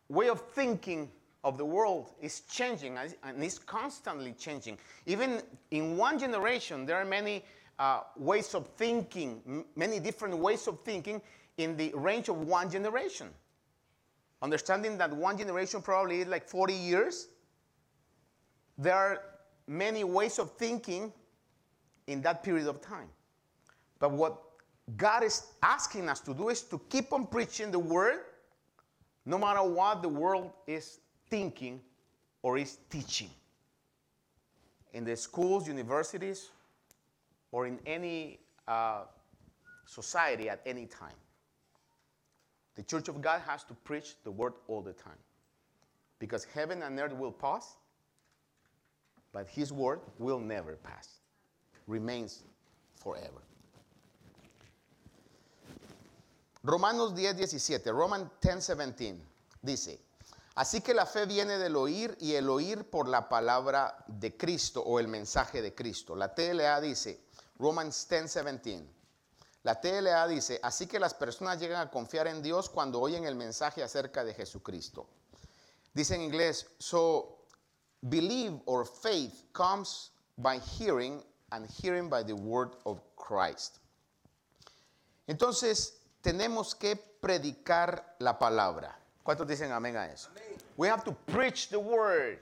way 0.09 0.29
of 0.29 0.41
thinking 0.55 1.11
of 1.45 1.57
the 1.59 1.65
world 1.65 2.11
is 2.21 2.41
changing 2.49 2.99
and 2.99 3.45
is 3.45 3.59
constantly 3.59 4.33
changing. 4.33 4.79
Even 5.07 5.41
in 5.71 5.97
one 5.97 6.19
generation, 6.19 6.85
there 6.85 6.97
are 6.97 7.05
many 7.05 7.45
uh, 7.79 8.01
ways 8.17 8.55
of 8.55 8.67
thinking, 8.77 9.65
many 9.75 10.01
different 10.01 10.37
ways 10.37 10.67
of 10.67 10.81
thinking 10.81 11.21
in 11.59 11.77
the 11.77 11.93
range 11.95 12.29
of 12.29 12.37
one 12.47 12.71
generation. 12.71 13.29
Understanding 14.43 14.99
that 14.99 15.13
one 15.15 15.39
generation 15.39 15.83
probably 15.83 16.21
is 16.21 16.29
like 16.29 16.49
40 16.49 16.73
years, 16.73 17.29
there 18.79 18.95
are 18.95 19.23
many 19.67 20.05
ways 20.05 20.39
of 20.39 20.53
thinking 20.53 21.13
in 22.07 22.23
that 22.23 22.43
period 22.43 22.67
of 22.67 22.81
time. 22.81 23.09
But 23.99 24.13
what 24.13 24.43
God 24.97 25.25
is 25.25 25.43
asking 25.63 26.09
us 26.09 26.21
to 26.21 26.35
do 26.35 26.51
is 26.51 26.63
to 26.63 26.81
keep 26.91 27.13
on 27.13 27.27
preaching 27.27 27.71
the 27.71 27.79
word 27.79 28.21
no 29.25 29.39
matter 29.39 29.63
what 29.63 30.03
the 30.03 30.09
world 30.09 30.53
is 30.67 31.01
thinking 31.29 31.81
or 32.43 32.57
is 32.57 32.79
teaching. 32.89 33.31
In 34.93 35.05
the 35.05 35.17
schools, 35.17 35.67
universities, 35.67 36.51
or 37.57 37.67
in 37.67 37.79
any 37.87 38.39
uh, 38.69 39.05
society 39.87 40.51
at 40.51 40.61
any 40.67 40.85
time. 40.85 41.17
The 42.75 42.83
church 42.83 43.09
of 43.09 43.23
God 43.23 43.41
has 43.47 43.65
to 43.65 43.73
preach 43.73 44.17
the 44.25 44.31
word 44.31 44.53
all 44.69 44.83
the 44.83 44.93
time. 44.93 45.23
Because 46.19 46.45
heaven 46.45 46.83
and 46.83 47.01
earth 47.01 47.15
will 47.15 47.33
pass, 47.33 47.77
but 49.33 49.49
his 49.49 49.73
word 49.73 50.01
will 50.19 50.39
never 50.39 50.77
pass, 50.77 51.21
remains 51.87 52.43
forever. 52.95 53.41
Romanos 56.63 57.13
10, 57.13 57.39
17, 57.39 57.91
Roman 57.91 58.31
10, 58.43 58.67
17, 58.67 59.17
dice, 59.65 59.99
así 60.57 60.83
que 60.83 60.93
la 60.93 61.07
fe 61.07 61.25
viene 61.25 61.57
del 61.57 61.75
oír 61.77 62.19
y 62.21 62.35
el 62.35 62.51
oír 62.51 62.85
por 62.91 63.09
la 63.09 63.31
palabra 63.31 64.05
de 64.07 64.37
Cristo 64.37 64.83
o 64.83 64.99
el 64.99 65.09
mensaje 65.09 65.63
de 65.63 65.75
Cristo. 65.75 66.15
La 66.15 66.35
TLA 66.35 66.83
dice, 66.83 67.26
Romans 67.59 68.07
10, 68.09 68.33
17, 68.33 68.85
la 69.63 69.81
TLA 69.81 70.29
dice, 70.29 70.61
así 70.63 70.87
que 70.87 71.01
las 71.01 71.15
personas 71.15 71.59
llegan 71.59 71.81
a 71.81 71.91
confiar 71.91 72.29
en 72.29 72.41
Dios 72.41 72.69
cuando 72.69 73.01
oyen 73.01 73.25
el 73.25 73.35
mensaje 73.35 73.83
acerca 73.83 74.23
de 74.23 74.33
Jesucristo. 74.33 75.09
Dice 75.93 76.15
en 76.15 76.23
inglés, 76.23 76.67
so 76.79 77.39
believe 78.03 78.61
or 78.67 78.87
faith 78.87 79.45
comes 79.53 80.13
by 80.37 80.59
hearing 80.59 81.23
and 81.51 81.67
hearing 81.69 82.09
by 82.09 82.23
the 82.23 82.35
word 82.35 82.77
of 82.85 83.01
Christ. 83.17 83.79
Entonces, 85.27 85.95
tenemos 86.23 86.75
que 86.75 86.95
predicar 86.95 88.17
la 88.21 88.39
palabra. 88.39 88.97
¿Cuántos 89.25 89.49
dicen 89.49 89.73
amén 89.73 89.97
a 89.97 90.07
eso? 90.13 90.29
We 90.77 90.89
have 90.89 91.03
to 91.05 91.13
preach 91.13 91.69
the 91.69 91.79
word. 91.79 92.39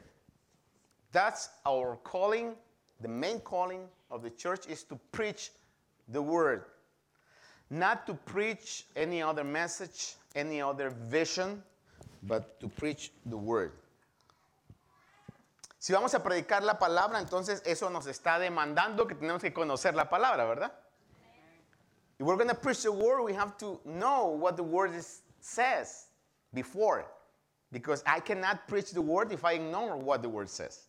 That's 1.13 1.49
our 1.65 1.97
calling. 2.03 2.57
The 3.01 3.09
main 3.09 3.41
calling 3.41 3.89
of 4.11 4.23
the 4.23 4.31
church 4.31 4.67
is 4.67 4.83
to 4.85 4.99
preach 5.13 5.51
the 6.09 6.23
word. 6.23 6.65
Not 7.71 8.07
to 8.07 8.15
preach 8.15 8.87
any 8.95 9.23
other 9.23 9.45
message, 9.45 10.15
any 10.35 10.61
other 10.61 10.91
vision, 10.91 11.63
but 12.23 12.61
to 12.61 12.69
preach 12.69 13.11
the 13.27 13.37
word. 13.37 13.73
Si 15.79 15.93
vamos 15.93 16.15
a 16.15 16.21
predicar 16.21 16.63
la 16.63 16.79
palabra, 16.79 17.21
entonces 17.21 17.61
eso 17.67 17.91
nos 17.91 18.07
está 18.07 18.39
demandando 18.39 19.07
que 19.07 19.15
tenemos 19.15 19.43
que 19.43 19.53
conocer 19.53 19.95
la 19.95 20.09
palabra, 20.09 20.47
¿verdad? 20.47 20.71
If 22.19 22.27
we're 22.27 22.37
going 22.37 22.49
to 22.49 22.55
preach 22.55 22.83
the 22.83 22.93
word, 22.93 23.23
we 23.23 23.35
have 23.35 23.59
to 23.59 23.81
know 23.85 24.29
what 24.29 24.57
the 24.57 24.63
word 24.63 24.95
is, 24.95 25.23
says 25.41 26.07
before. 26.55 27.05
Because 27.73 28.03
I 28.07 28.21
cannot 28.21 28.69
preach 28.69 28.93
the 28.93 29.03
word 29.03 29.33
if 29.33 29.45
I 29.45 29.55
ignore 29.55 29.97
what 29.97 30.23
the 30.23 30.29
word 30.29 30.49
says. 30.49 30.87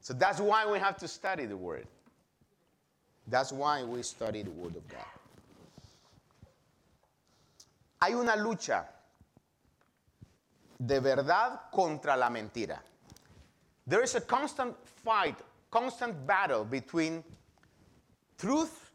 So 0.00 0.14
that's 0.14 0.40
why 0.40 0.70
we 0.70 0.78
have 0.78 0.96
to 0.98 1.08
study 1.08 1.46
the 1.46 1.56
word. 1.56 1.86
That's 3.26 3.52
why 3.52 3.84
we 3.84 4.02
study 4.02 4.42
the 4.42 4.50
word 4.50 4.76
of 4.76 4.88
God. 4.88 5.04
Hay 8.02 8.14
una 8.14 8.32
lucha 8.32 8.84
de 10.84 11.00
verdad 11.00 11.58
contra 11.72 12.16
la 12.16 12.30
mentira. 12.30 12.78
There 13.86 14.02
is 14.02 14.14
a 14.14 14.20
constant 14.22 14.74
fight, 15.04 15.36
constant 15.70 16.26
battle 16.26 16.64
between 16.64 17.22
truth 18.38 18.90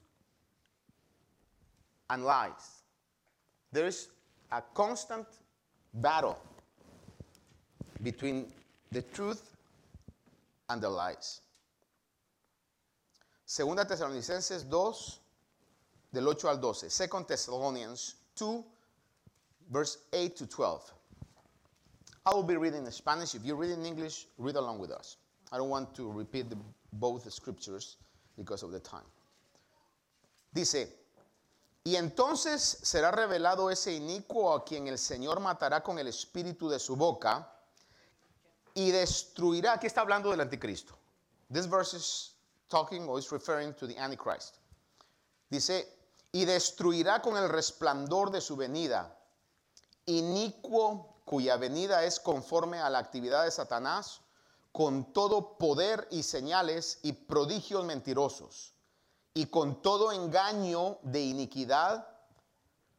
and 2.09 2.25
lies. 2.25 2.81
There 3.71 3.85
is 3.85 4.07
a 4.51 4.61
constant 4.73 5.27
battle 5.93 6.39
between 8.01 8.51
the 8.91 9.01
truth 9.01 9.54
and 10.69 10.81
the 10.81 10.89
lies. 10.89 11.41
Segunda 13.45 13.85
Tesalonicenses 13.85 14.63
2, 14.69 15.19
del 16.11 16.27
8 16.27 16.47
al 16.47 16.59
12. 16.59 16.89
Second 16.89 17.27
Thessalonians 17.27 18.15
2, 18.35 18.63
verse 19.69 19.97
8 20.11 20.35
to 20.35 20.47
12. 20.47 20.93
I 22.25 22.33
will 22.33 22.43
be 22.43 22.57
reading 22.57 22.85
in 22.85 22.91
Spanish. 22.91 23.35
If 23.35 23.45
you 23.45 23.55
read 23.55 23.71
in 23.71 23.85
English, 23.85 24.27
read 24.37 24.55
along 24.55 24.79
with 24.79 24.91
us. 24.91 25.17
I 25.51 25.57
don't 25.57 25.69
want 25.69 25.93
to 25.95 26.11
repeat 26.11 26.49
the, 26.49 26.57
both 26.93 27.31
scriptures 27.31 27.97
because 28.35 28.63
of 28.63 28.71
the 28.71 28.79
time. 28.79 29.05
Dice, 30.53 30.87
y 31.83 31.97
entonces 31.97 32.79
será 32.81 33.11
revelado 33.11 33.69
ese 33.69 33.93
inicuo 33.93 34.55
a 34.55 34.65
quien 34.65 34.87
el 34.87 34.97
Señor 34.97 35.39
matará 35.39 35.83
con 35.83 35.99
el 35.99 36.07
espíritu 36.07 36.67
de 36.67 36.79
su 36.79 36.95
boca 36.95 37.54
y 38.75 38.91
destruirá. 38.91 39.73
Aquí 39.73 39.87
está 39.87 40.01
hablando 40.01 40.29
del 40.29 40.41
anticristo. 40.41 40.95
This 41.51 41.67
verse 41.67 41.97
is 41.97 42.35
talking 42.69 43.07
or 43.07 43.17
is 43.17 43.31
referring 43.31 43.73
to 43.75 43.87
the 43.87 43.97
Antichrist. 43.97 44.57
Dice, 45.49 45.87
y 46.31 46.45
destruirá 46.45 47.21
con 47.21 47.37
el 47.37 47.49
resplandor 47.49 48.29
de 48.29 48.41
su 48.41 48.55
venida, 48.55 49.17
inicuo 50.05 51.21
cuya 51.23 51.57
venida 51.57 52.03
es 52.03 52.19
conforme 52.19 52.79
a 52.79 52.89
la 52.89 52.99
actividad 52.99 53.45
de 53.45 53.51
Satanás, 53.51 54.21
con 54.71 55.13
todo 55.13 55.57
poder 55.57 56.07
y 56.11 56.23
señales 56.23 56.99
y 57.03 57.13
prodigios 57.13 57.85
mentirosos, 57.85 58.73
y 59.33 59.45
con 59.45 59.81
todo 59.81 60.11
engaño 60.11 60.97
de 61.03 61.21
iniquidad 61.21 62.07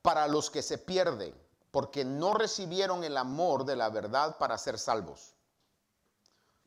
para 0.00 0.28
los 0.28 0.50
que 0.50 0.62
se 0.62 0.78
pierden, 0.78 1.35
porque 1.71 2.04
no 2.04 2.33
recibieron 2.33 3.04
el 3.04 3.16
amor 3.18 3.66
de 3.66 3.76
la 3.76 3.90
verdad 3.90 4.38
para 4.38 4.56
ser 4.56 4.78
salvos. 4.78 5.36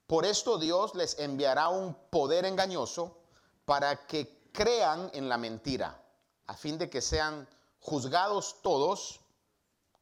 Por 0.09 0.25
esto 0.25 0.57
Dios 0.57 0.95
les 0.95 1.19
enviará 1.19 1.69
un 1.69 1.93
poder 2.09 2.43
engañoso 2.45 3.15
para 3.63 4.07
que 4.07 4.49
crean 4.51 5.11
en 5.13 5.29
la 5.29 5.37
mentira, 5.37 6.01
a 6.47 6.55
fin 6.55 6.79
de 6.79 6.89
que 6.89 6.99
sean 6.99 7.47
juzgados 7.79 8.59
todos 8.63 9.19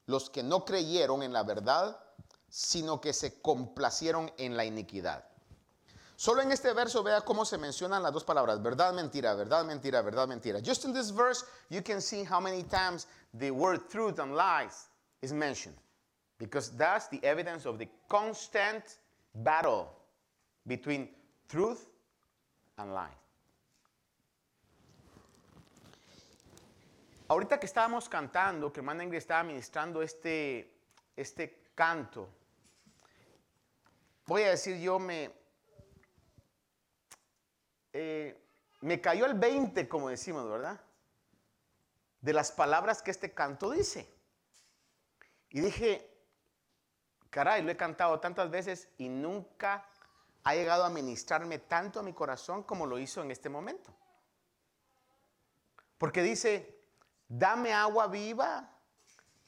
los 0.06 0.30
que 0.30 0.44
no 0.44 0.64
creyeron 0.64 1.24
en 1.24 1.34
la 1.34 1.44
verdad, 1.44 2.00
sino 2.48 3.02
que 3.02 3.12
se 3.12 3.42
complacieron 3.42 4.32
en 4.38 4.56
la 4.56 4.64
iniquidad. 4.64 5.26
Solo 6.16 6.42
en 6.42 6.54
este 6.54 6.72
verso 6.72 7.04
vea 7.04 7.20
cómo 7.26 7.44
se 7.44 7.58
mencionan 7.58 8.02
las 8.02 8.14
dos 8.14 8.24
palabras, 8.24 8.62
verdad, 8.62 8.94
mentira, 8.94 9.34
verdad, 9.34 9.66
mentira, 9.66 10.02
verdad, 10.02 10.26
mentira. 10.26 10.62
Just 10.66 10.86
in 10.86 10.94
this 10.94 11.12
verse, 11.12 11.44
you 11.70 11.82
can 11.84 12.02
see 12.02 12.24
how 12.24 12.40
many 12.40 12.64
times 12.64 13.08
the 13.38 13.52
word 13.52 13.90
truth 13.90 14.20
and 14.20 14.38
lies 14.38 14.88
is 15.22 15.34
mentioned. 15.34 15.76
Because 16.40 16.72
that's 16.78 17.10
the 17.10 17.20
evidence 17.24 17.66
of 17.66 17.78
the 17.78 17.90
constant 18.08 19.00
battle 19.36 19.97
between 20.68 21.10
truth 21.48 21.88
and 22.76 22.94
lies. 22.94 23.16
Ahorita 27.30 27.60
que 27.60 27.66
estábamos 27.66 28.08
cantando, 28.08 28.72
que 28.72 28.80
hermana 28.80 29.04
Ingrid 29.04 29.18
estaba 29.18 29.44
ministrando 29.44 30.02
este, 30.02 30.74
este 31.16 31.72
canto, 31.76 32.30
voy 34.28 34.44
a 34.44 34.52
decir 34.52 34.78
yo 34.80 34.98
me, 34.98 35.32
eh, 37.92 38.38
me 38.82 39.02
cayó 39.02 39.26
el 39.26 39.34
20, 39.34 39.90
como 39.90 40.10
decimos, 40.10 40.50
¿verdad? 40.50 40.80
De 42.22 42.34
las 42.34 42.52
palabras 42.52 43.02
que 43.02 43.12
este 43.12 43.34
canto 43.34 43.72
dice. 43.72 44.10
Y 45.50 45.60
dije, 45.60 46.10
caray, 47.30 47.62
lo 47.62 47.72
he 47.72 47.78
cantado 47.78 48.20
tantas 48.20 48.50
veces 48.50 48.90
y 48.98 49.10
nunca 49.10 49.86
ha 50.48 50.56
llegado 50.56 50.86
a 50.86 50.89
ministrarme 50.89 51.60
tanto 51.60 52.00
a 52.00 52.04
mi 52.04 52.13
corazón 52.13 52.63
como 52.63 52.86
lo 52.86 52.98
hizo 52.98 53.22
en 53.22 53.32
este 53.32 53.50
momento. 53.50 53.93
Porque 55.98 56.24
dice, 56.24 56.86
dame 57.28 57.74
agua 57.74 58.08
viva, 58.08 58.69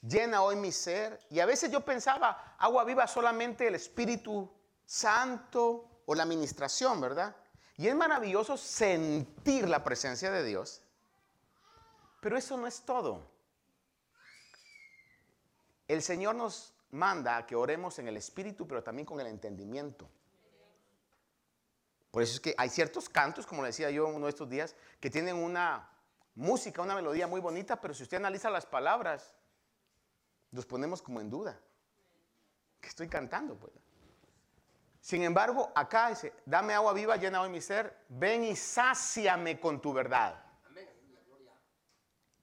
llena 0.02 0.42
hoy 0.42 0.56
mi 0.56 0.70
ser. 0.70 1.18
Y 1.30 1.40
a 1.40 1.46
veces 1.46 1.70
yo 1.70 1.80
pensaba, 1.80 2.54
agua 2.58 2.84
viva 2.84 3.06
solamente 3.06 3.66
el 3.66 3.76
Espíritu 3.76 4.52
Santo 4.84 6.02
o 6.04 6.14
la 6.14 6.24
administración, 6.24 7.00
¿verdad? 7.00 7.34
Y 7.78 7.88
es 7.88 7.94
maravilloso 7.94 8.58
sentir 8.58 9.70
la 9.70 9.82
presencia 9.82 10.30
de 10.30 10.44
Dios. 10.44 10.82
Pero 12.20 12.36
eso 12.36 12.58
no 12.58 12.66
es 12.66 12.82
todo. 12.82 13.26
El 15.88 16.02
Señor 16.02 16.34
nos 16.34 16.74
manda 16.90 17.38
a 17.38 17.46
que 17.46 17.56
oremos 17.56 17.98
en 17.98 18.06
el 18.06 18.18
Espíritu, 18.18 18.68
pero 18.68 18.82
también 18.82 19.06
con 19.06 19.18
el 19.18 19.28
entendimiento. 19.28 20.06
Por 22.10 22.22
eso 22.22 22.34
es 22.34 22.40
que 22.40 22.54
hay 22.58 22.68
ciertos 22.68 23.08
cantos, 23.08 23.46
como 23.46 23.62
le 23.62 23.68
decía 23.68 23.90
yo 23.90 24.06
uno 24.08 24.26
de 24.26 24.30
estos 24.30 24.48
días, 24.48 24.74
que 24.98 25.10
tienen 25.10 25.36
una 25.36 25.88
música, 26.34 26.82
una 26.82 26.94
melodía 26.94 27.26
muy 27.26 27.40
bonita, 27.40 27.80
pero 27.80 27.94
si 27.94 28.02
usted 28.02 28.16
analiza 28.16 28.50
las 28.50 28.66
palabras, 28.66 29.34
los 30.50 30.66
ponemos 30.66 31.02
como 31.02 31.20
en 31.20 31.30
duda. 31.30 31.58
¿Qué 32.80 32.88
estoy 32.88 33.08
cantando? 33.08 33.56
Pues? 33.56 33.72
Sin 35.00 35.22
embargo, 35.22 35.70
acá 35.74 36.08
dice, 36.08 36.32
dame 36.44 36.74
agua 36.74 36.92
viva, 36.92 37.16
llena 37.16 37.40
hoy 37.42 37.48
mi 37.48 37.60
ser, 37.60 38.04
ven 38.08 38.44
y 38.44 38.56
sáciame 38.56 39.60
con 39.60 39.80
tu 39.80 39.92
verdad. 39.92 40.44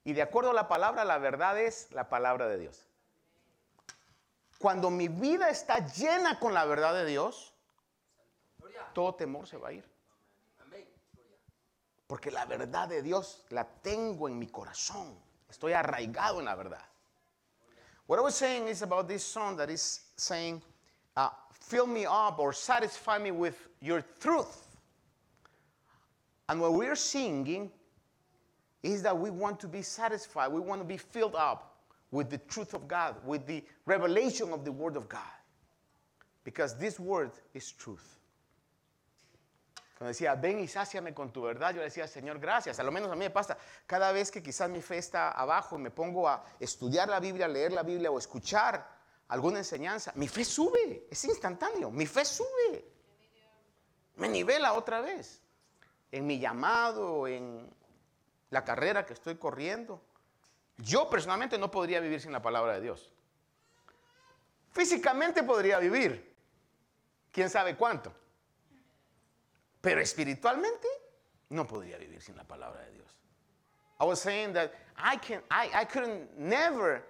Y 0.04 0.14
de 0.14 0.22
acuerdo 0.22 0.50
a 0.50 0.54
la 0.54 0.68
palabra, 0.68 1.04
la 1.04 1.18
verdad 1.18 1.60
es 1.60 1.92
la 1.92 2.08
palabra 2.08 2.48
de 2.48 2.56
Dios. 2.56 2.88
Cuando 4.58 4.90
mi 4.90 5.08
vida 5.08 5.50
está 5.50 5.86
llena 5.86 6.40
con 6.40 6.54
la 6.54 6.64
verdad 6.64 6.94
de 6.94 7.04
Dios, 7.04 7.54
todo 8.98 9.14
temor 9.14 9.46
se 9.46 9.56
va 9.56 9.68
a 9.68 9.72
ir. 9.72 9.84
Porque 12.08 12.32
la 12.32 12.44
verdad 12.46 12.88
de 12.88 13.00
Dios 13.00 13.44
la 13.50 13.64
tengo 13.64 14.26
en 14.26 14.36
mi 14.36 14.48
corazón. 14.48 15.14
Estoy 15.48 15.72
arraigado 15.72 16.40
en 16.40 16.46
la 16.46 16.56
verdad. 16.56 16.84
What 18.08 18.18
I 18.18 18.22
was 18.22 18.34
saying 18.34 18.66
is 18.66 18.82
about 18.82 19.06
this 19.06 19.24
song 19.24 19.56
that 19.58 19.70
is 19.70 20.00
saying, 20.16 20.60
uh, 21.16 21.28
fill 21.52 21.86
me 21.86 22.06
up 22.06 22.40
or 22.40 22.52
satisfy 22.52 23.18
me 23.18 23.30
with 23.30 23.68
your 23.80 24.02
truth. 24.18 24.66
And 26.48 26.60
what 26.60 26.72
we're 26.72 26.96
singing 26.96 27.70
is 28.82 29.00
that 29.02 29.16
we 29.16 29.30
want 29.30 29.60
to 29.60 29.68
be 29.68 29.82
satisfied. 29.82 30.48
We 30.48 30.58
want 30.58 30.80
to 30.80 30.84
be 30.84 30.96
filled 30.96 31.36
up 31.36 31.76
with 32.10 32.30
the 32.30 32.38
truth 32.38 32.74
of 32.74 32.88
God, 32.88 33.14
with 33.24 33.46
the 33.46 33.62
revelation 33.86 34.52
of 34.52 34.64
the 34.64 34.72
Word 34.72 34.96
of 34.96 35.08
God. 35.08 35.20
Because 36.42 36.74
this 36.74 36.98
Word 36.98 37.30
is 37.54 37.70
truth. 37.70 38.17
Cuando 39.98 40.10
decía, 40.10 40.36
ven 40.36 40.60
y 40.60 40.68
sáciame 40.68 41.12
con 41.12 41.32
tu 41.32 41.42
verdad, 41.42 41.70
yo 41.72 41.78
le 41.78 41.86
decía, 41.86 42.06
Señor, 42.06 42.38
gracias. 42.38 42.78
A 42.78 42.84
lo 42.84 42.92
menos 42.92 43.10
a 43.10 43.16
mí 43.16 43.24
me 43.24 43.30
pasa, 43.30 43.58
cada 43.84 44.12
vez 44.12 44.30
que 44.30 44.40
quizás 44.40 44.70
mi 44.70 44.80
fe 44.80 44.98
está 44.98 45.32
abajo 45.32 45.76
y 45.76 45.80
me 45.80 45.90
pongo 45.90 46.28
a 46.28 46.44
estudiar 46.60 47.08
la 47.08 47.18
Biblia, 47.18 47.48
leer 47.48 47.72
la 47.72 47.82
Biblia 47.82 48.08
o 48.08 48.16
escuchar 48.16 48.96
alguna 49.26 49.58
enseñanza, 49.58 50.12
mi 50.14 50.28
fe 50.28 50.44
sube, 50.44 51.08
es 51.10 51.24
instantáneo, 51.24 51.90
mi 51.90 52.06
fe 52.06 52.24
sube. 52.24 52.84
Me 54.14 54.28
nivela 54.28 54.74
otra 54.74 55.00
vez. 55.00 55.42
En 56.12 56.28
mi 56.28 56.38
llamado, 56.38 57.26
en 57.26 57.68
la 58.50 58.64
carrera 58.64 59.04
que 59.04 59.14
estoy 59.14 59.34
corriendo. 59.34 60.00
Yo 60.76 61.10
personalmente 61.10 61.58
no 61.58 61.72
podría 61.72 61.98
vivir 61.98 62.20
sin 62.20 62.30
la 62.30 62.40
palabra 62.40 62.74
de 62.74 62.82
Dios. 62.82 63.12
Físicamente 64.70 65.42
podría 65.42 65.80
vivir. 65.80 66.36
¿Quién 67.32 67.50
sabe 67.50 67.76
cuánto? 67.76 68.14
Pero 69.88 70.02
espiritualmente 70.02 70.86
no 71.48 71.66
podría 71.66 71.96
vivir 71.96 72.20
sin 72.20 72.36
la 72.36 72.44
palabra 72.44 72.84
de 72.84 72.92
Dios. 72.92 73.08
I 73.98 74.04
was 74.04 74.20
saying 74.20 74.52
that 74.52 74.70
I 74.98 75.16
can 75.16 75.40
I, 75.50 75.70
I 75.72 75.84
couldn't 75.86 76.38
never 76.38 77.02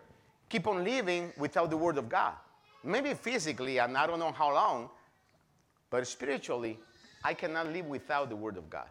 keep 0.48 0.68
on 0.68 0.84
living 0.84 1.32
without 1.36 1.70
the 1.70 1.76
word 1.76 1.98
of 1.98 2.08
God. 2.08 2.34
Maybe 2.84 3.14
physically 3.14 3.78
and 3.80 3.98
I 3.98 4.06
don't 4.06 4.20
know 4.20 4.30
how 4.30 4.54
long, 4.54 4.90
but 5.90 6.06
spiritually 6.06 6.78
I 7.24 7.34
cannot 7.34 7.66
live 7.72 7.86
without 7.86 8.28
the 8.28 8.36
word 8.36 8.56
of 8.56 8.70
God. 8.70 8.88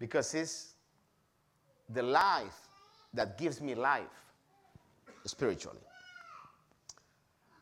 Because 0.00 0.34
it's 0.34 0.74
the 1.88 2.02
life 2.02 2.66
that 3.12 3.38
gives 3.38 3.60
me 3.60 3.76
life 3.76 4.10
spiritually. 5.24 5.86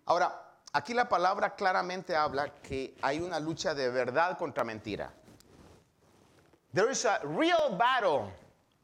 Ahora, 0.09 0.33
Aquí 0.75 0.95
la 0.95 1.07
palabra 1.07 1.55
claramente 1.55 2.17
habla 2.17 2.49
que 2.63 2.95
hay 3.03 3.21
una 3.21 3.39
lucha 3.39 3.75
de 3.75 3.91
verdad 3.91 4.39
contra 4.39 4.65
mentira. 4.65 5.13
There 6.73 6.91
is 6.91 7.05
a 7.05 7.21
real 7.25 7.77
battle, 7.77 8.33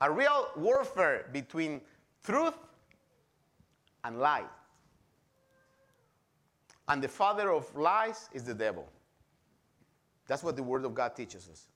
a 0.00 0.10
real 0.10 0.48
warfare 0.56 1.26
between 1.32 1.80
truth 2.22 2.54
and 4.04 4.20
lie. 4.20 4.44
And 6.88 7.02
the 7.02 7.08
father 7.08 7.50
of 7.50 7.74
lies 7.74 8.28
is 8.32 8.44
the 8.44 8.54
devil. 8.54 8.86
That's 10.26 10.42
what 10.42 10.56
the 10.56 10.62
word 10.62 10.84
of 10.84 10.94
God 10.94 11.16
teaches 11.16 11.48
us. 11.48 11.68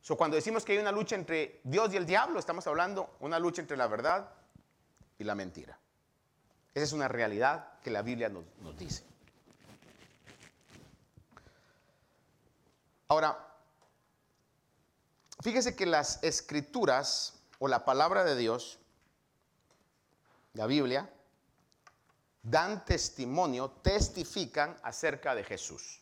So 0.00 0.16
cuando 0.16 0.36
decimos 0.36 0.64
que 0.64 0.76
hay 0.76 0.80
una 0.80 0.92
lucha 0.92 1.14
entre 1.14 1.60
Dios 1.64 1.92
y 1.92 1.96
el 1.96 2.04
diablo, 2.04 2.38
estamos 2.38 2.66
hablando 2.66 3.10
una 3.20 3.38
lucha 3.38 3.62
entre 3.62 3.76
la 3.76 3.88
verdad 3.88 4.28
y 5.18 5.24
la 5.24 5.34
mentira. 5.34 5.76
Esa 6.74 6.84
es 6.84 6.92
una 6.92 7.08
realidad 7.08 7.78
que 7.82 7.90
la 7.90 8.02
Biblia 8.02 8.28
nos, 8.28 8.44
dice. 8.78 9.04
Ahora, 13.08 13.36
fíjese 15.42 15.76
que 15.76 15.84
las 15.84 16.22
escrituras 16.22 17.34
o 17.58 17.68
la 17.68 17.84
palabra 17.84 18.24
de 18.24 18.36
Dios, 18.36 18.78
la 20.54 20.66
Biblia, 20.66 21.12
dan 22.42 22.84
testimonio, 22.86 23.70
testifican 23.82 24.76
acerca 24.82 25.34
de 25.34 25.44
Jesús. 25.44 26.00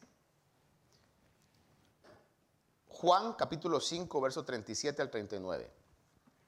Juan 2.86 3.32
capítulo 3.32 3.80
5, 3.80 4.20
verso 4.20 4.44
37 4.44 5.02
al 5.02 5.10
39. 5.10 5.70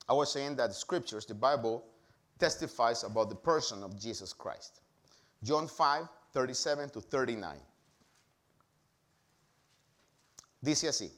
I 0.09 0.13
was 0.13 0.31
saying 0.31 0.57
that 0.57 0.69
the 0.69 0.75
scriptures, 0.75 1.27
the 1.27 1.35
Bible, 1.35 1.92
testifies 2.43 3.05
about 3.05 3.29
the 3.29 3.37
person 3.37 3.85
of 3.85 3.97
Jesus 3.97 4.33
Christ. 4.33 4.81
John 5.45 5.69
5, 5.69 6.09
37 6.33 6.91
to 6.91 7.01
39. 7.01 7.57
Dice 10.61 10.89
así, 10.89 11.11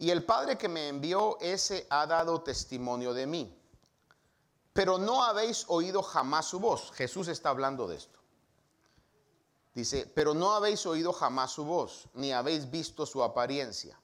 y 0.00 0.10
el 0.10 0.24
Padre 0.24 0.56
que 0.56 0.68
me 0.68 0.88
envió, 0.88 1.38
ese 1.40 1.86
ha 1.88 2.04
dado 2.08 2.40
testimonio 2.42 3.14
de 3.14 3.26
mí. 3.26 3.56
Pero 4.72 4.98
no 4.98 5.22
habéis 5.22 5.66
oído 5.68 6.02
jamás 6.02 6.46
su 6.46 6.58
voz. 6.58 6.90
Jesús 6.96 7.28
está 7.28 7.50
hablando 7.50 7.86
de 7.86 7.96
esto. 7.96 8.18
Dice, 9.72 10.10
pero 10.12 10.34
no 10.34 10.52
habéis 10.52 10.84
oído 10.86 11.12
jamás 11.12 11.52
su 11.52 11.64
voz, 11.64 12.08
ni 12.14 12.32
habéis 12.32 12.68
visto 12.68 13.06
su 13.06 13.22
apariencia. 13.22 13.96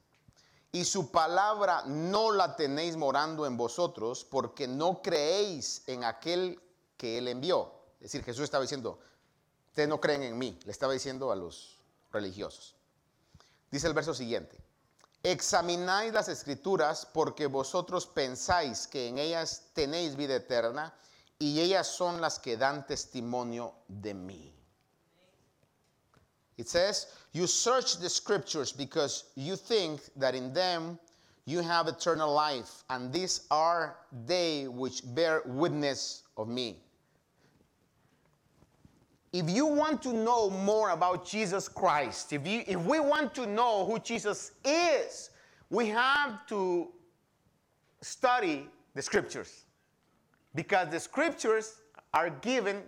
Y 0.71 0.85
su 0.85 1.11
palabra 1.11 1.83
no 1.87 2.31
la 2.31 2.55
tenéis 2.57 2.97
morando 2.97 3.47
en 3.47 3.57
vosotros, 3.57 4.25
porque 4.25 4.69
no 4.69 5.01
creéis 5.01 5.83
en 5.87 6.05
aquel 6.05 6.61
que 6.97 7.19
él 7.19 7.29
envió. 7.29 7.73
Es 7.97 8.13
decir, 8.13 8.25
Jesús 8.25 8.45
estaba 8.45 8.63
diciendo, 8.63 8.99
ustedes 9.69 9.89
no 9.89 10.01
creen 10.01 10.23
en 10.23 10.37
mí, 10.37 10.59
le 10.65 10.73
estaba 10.73 10.93
diciendo 10.93 11.33
a 11.33 11.37
los 11.37 11.79
religiosos. 12.13 12.75
Dice 13.71 13.87
el 13.87 13.95
verso 13.95 14.15
siguiente, 14.15 14.59
examináis 15.23 16.13
las 16.13 16.29
escrituras 16.29 17.07
porque 17.13 17.47
vosotros 17.47 18.07
pensáis 18.07 18.87
que 18.87 19.09
en 19.09 19.19
ellas 19.19 19.71
tenéis 19.73 20.17
vida 20.17 20.37
eterna 20.37 20.95
y 21.39 21.61
ellas 21.61 21.87
son 21.87 22.21
las 22.21 22.39
que 22.39 22.57
dan 22.57 22.87
testimonio 22.87 23.75
de 23.89 24.15
mí. 24.15 24.58
It 26.59 26.69
says, 26.69 27.07
You 27.33 27.47
search 27.47 27.99
the 27.99 28.11
scriptures 28.11 28.73
because 28.73 29.25
you 29.37 29.57
think 29.57 30.01
that 30.17 30.35
in 30.35 30.53
them 30.53 30.99
you 31.47 31.61
have 31.61 31.87
eternal 31.87 32.31
life, 32.31 32.85
and 32.91 33.11
these 33.11 33.47
are 33.51 33.97
they 34.27 34.67
which 34.69 35.03
bear 35.15 35.43
witness 35.47 36.25
of 36.37 36.49
me. 36.49 36.77
If 39.33 39.49
you 39.49 39.67
want 39.67 40.03
to 40.03 40.13
know 40.13 40.51
more 40.51 40.91
about 40.91 41.27
Jesus 41.27 41.69
Christ, 41.69 42.33
if, 42.33 42.47
you, 42.47 42.65
if 42.67 42.81
we 42.81 42.99
want 42.99 43.35
to 43.37 43.47
know 43.47 43.87
who 43.87 43.99
Jesus 43.99 44.53
is, 44.65 45.31
we 45.71 45.87
have 45.89 46.47
to 46.49 46.89
study 48.01 48.69
the 48.95 49.03
scriptures 49.03 49.65
because 50.55 50.89
the 50.89 50.99
scriptures 50.99 51.81
are 52.15 52.31
given 52.31 52.83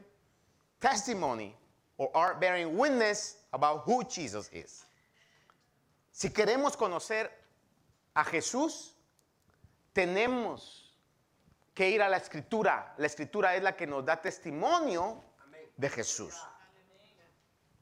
testimony 0.81 1.55
or 1.99 2.11
are 2.17 2.35
bearing 2.35 2.77
witness 2.77 3.37
about 3.53 3.83
who 3.87 4.05
Jesus 4.05 4.51
is. 4.53 4.87
Si 6.13 6.31
queremos 6.31 6.77
conocer 6.77 7.31
a 8.15 8.25
Jesús, 8.25 8.95
tenemos 9.93 10.95
que 11.75 11.89
ir 11.89 12.03
a 12.03 12.09
la 12.09 12.17
escritura. 12.17 12.95
La 12.99 13.07
escritura 13.07 13.55
es 13.55 13.63
la 13.63 13.77
que 13.77 13.87
nos 13.87 14.05
da 14.05 14.21
testimonio 14.21 15.23
de 15.77 15.89
Jesús. 15.89 16.35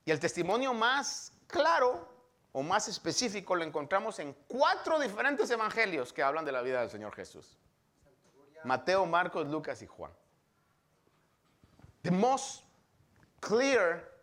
Y 0.05 0.11
el 0.11 0.21
testimonio 0.21 0.73
más 0.73 1.33
claro 1.47 2.09
o 2.53 2.63
más 2.63 2.89
específico 2.89 3.55
lo 3.55 3.65
encontramos 3.65 4.19
en 4.19 4.33
cuatro 4.47 4.99
diferentes 4.99 5.51
evangelios 5.51 6.13
que 6.13 6.23
hablan 6.23 6.45
de 6.45 6.53
la 6.53 6.63
vida 6.63 6.81
del 6.81 6.91
Señor 6.91 7.15
Jesús. 7.15 7.59
Mateo, 8.65 9.07
Marcos, 9.07 9.47
Lucas 9.49 9.83
y 9.83 9.87
Juan. 9.87 10.13
The 12.03 12.11
most 12.11 12.65
clear 13.41 14.18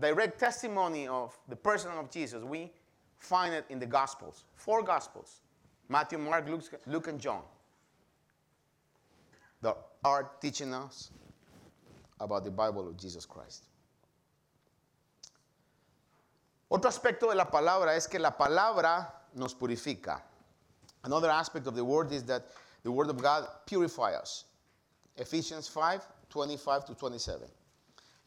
direct 0.00 0.38
testimony 0.38 1.08
of 1.08 1.36
the 1.48 1.56
person 1.56 1.90
of 1.92 2.10
Jesus, 2.10 2.42
we 2.42 2.72
find 3.18 3.54
it 3.54 3.64
in 3.68 3.78
the 3.78 3.86
Gospels. 3.86 4.44
Four 4.54 4.82
Gospels 4.82 5.40
Matthew, 5.88 6.18
Mark, 6.18 6.48
Luke, 6.48 6.62
Luke 6.86 7.08
and 7.08 7.20
John. 7.20 7.42
That 9.62 9.76
are 10.04 10.30
teaching 10.40 10.72
us 10.72 11.10
about 12.20 12.44
the 12.44 12.50
Bible 12.50 12.86
of 12.86 12.96
Jesus 12.96 13.26
Christ. 13.26 13.64
Otro 16.70 16.90
aspecto 16.90 17.30
de 17.30 17.34
la 17.34 17.46
palabra 17.46 17.96
es 17.96 18.06
que 18.06 18.18
la 18.18 18.30
palabra 18.30 19.06
nos 19.34 19.54
purifica. 19.54 20.20
Another 21.04 21.30
aspect 21.30 21.66
of 21.66 21.74
the 21.74 21.84
word 21.84 22.12
is 22.12 22.22
that 22.24 22.48
the 22.82 22.92
word 22.92 23.08
of 23.08 23.20
God 23.20 23.48
purifies 23.66 24.14
us. 24.14 24.44
Ephesians 25.16 25.66
5, 25.66 26.06
25 26.28 26.84
to 26.84 26.94
27. 26.94 27.48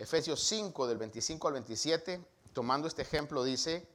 Efesios 0.02 0.44
5 0.46 0.88
del 0.88 0.98
25 0.98 1.48
al 1.48 1.54
27, 1.54 2.26
tomando 2.54 2.88
este 2.88 3.04
ejemplo, 3.04 3.44
dice, 3.44 3.88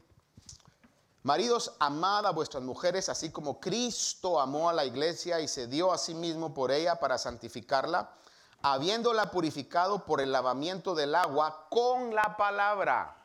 Maridos, 1.24 1.74
amad 1.80 2.24
a 2.26 2.30
vuestras 2.30 2.62
mujeres, 2.62 3.08
así 3.08 3.32
como 3.32 3.58
Cristo 3.58 4.38
amó 4.38 4.68
a 4.68 4.72
la 4.72 4.84
iglesia 4.84 5.40
y 5.40 5.48
se 5.48 5.66
dio 5.66 5.92
a 5.92 5.98
sí 5.98 6.14
mismo 6.14 6.54
por 6.54 6.70
ella 6.70 7.00
para 7.00 7.18
santificarla, 7.18 8.14
habiéndola 8.62 9.32
purificado 9.32 10.04
por 10.04 10.20
el 10.20 10.30
lavamiento 10.30 10.94
del 10.94 11.16
agua 11.16 11.66
con 11.70 12.14
la 12.14 12.36
palabra. 12.36 13.16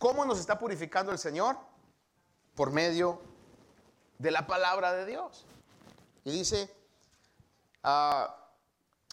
¿Cómo 0.00 0.24
nos 0.24 0.40
está 0.40 0.58
purificando 0.58 1.12
el 1.12 1.18
Señor? 1.18 1.56
Por 2.56 2.72
medio 2.72 3.22
de 4.18 4.32
la 4.32 4.48
palabra 4.48 4.92
de 4.92 5.06
Dios. 5.06 5.46
Y 6.24 6.32
dice, 6.32 6.74
ah, 7.84 8.43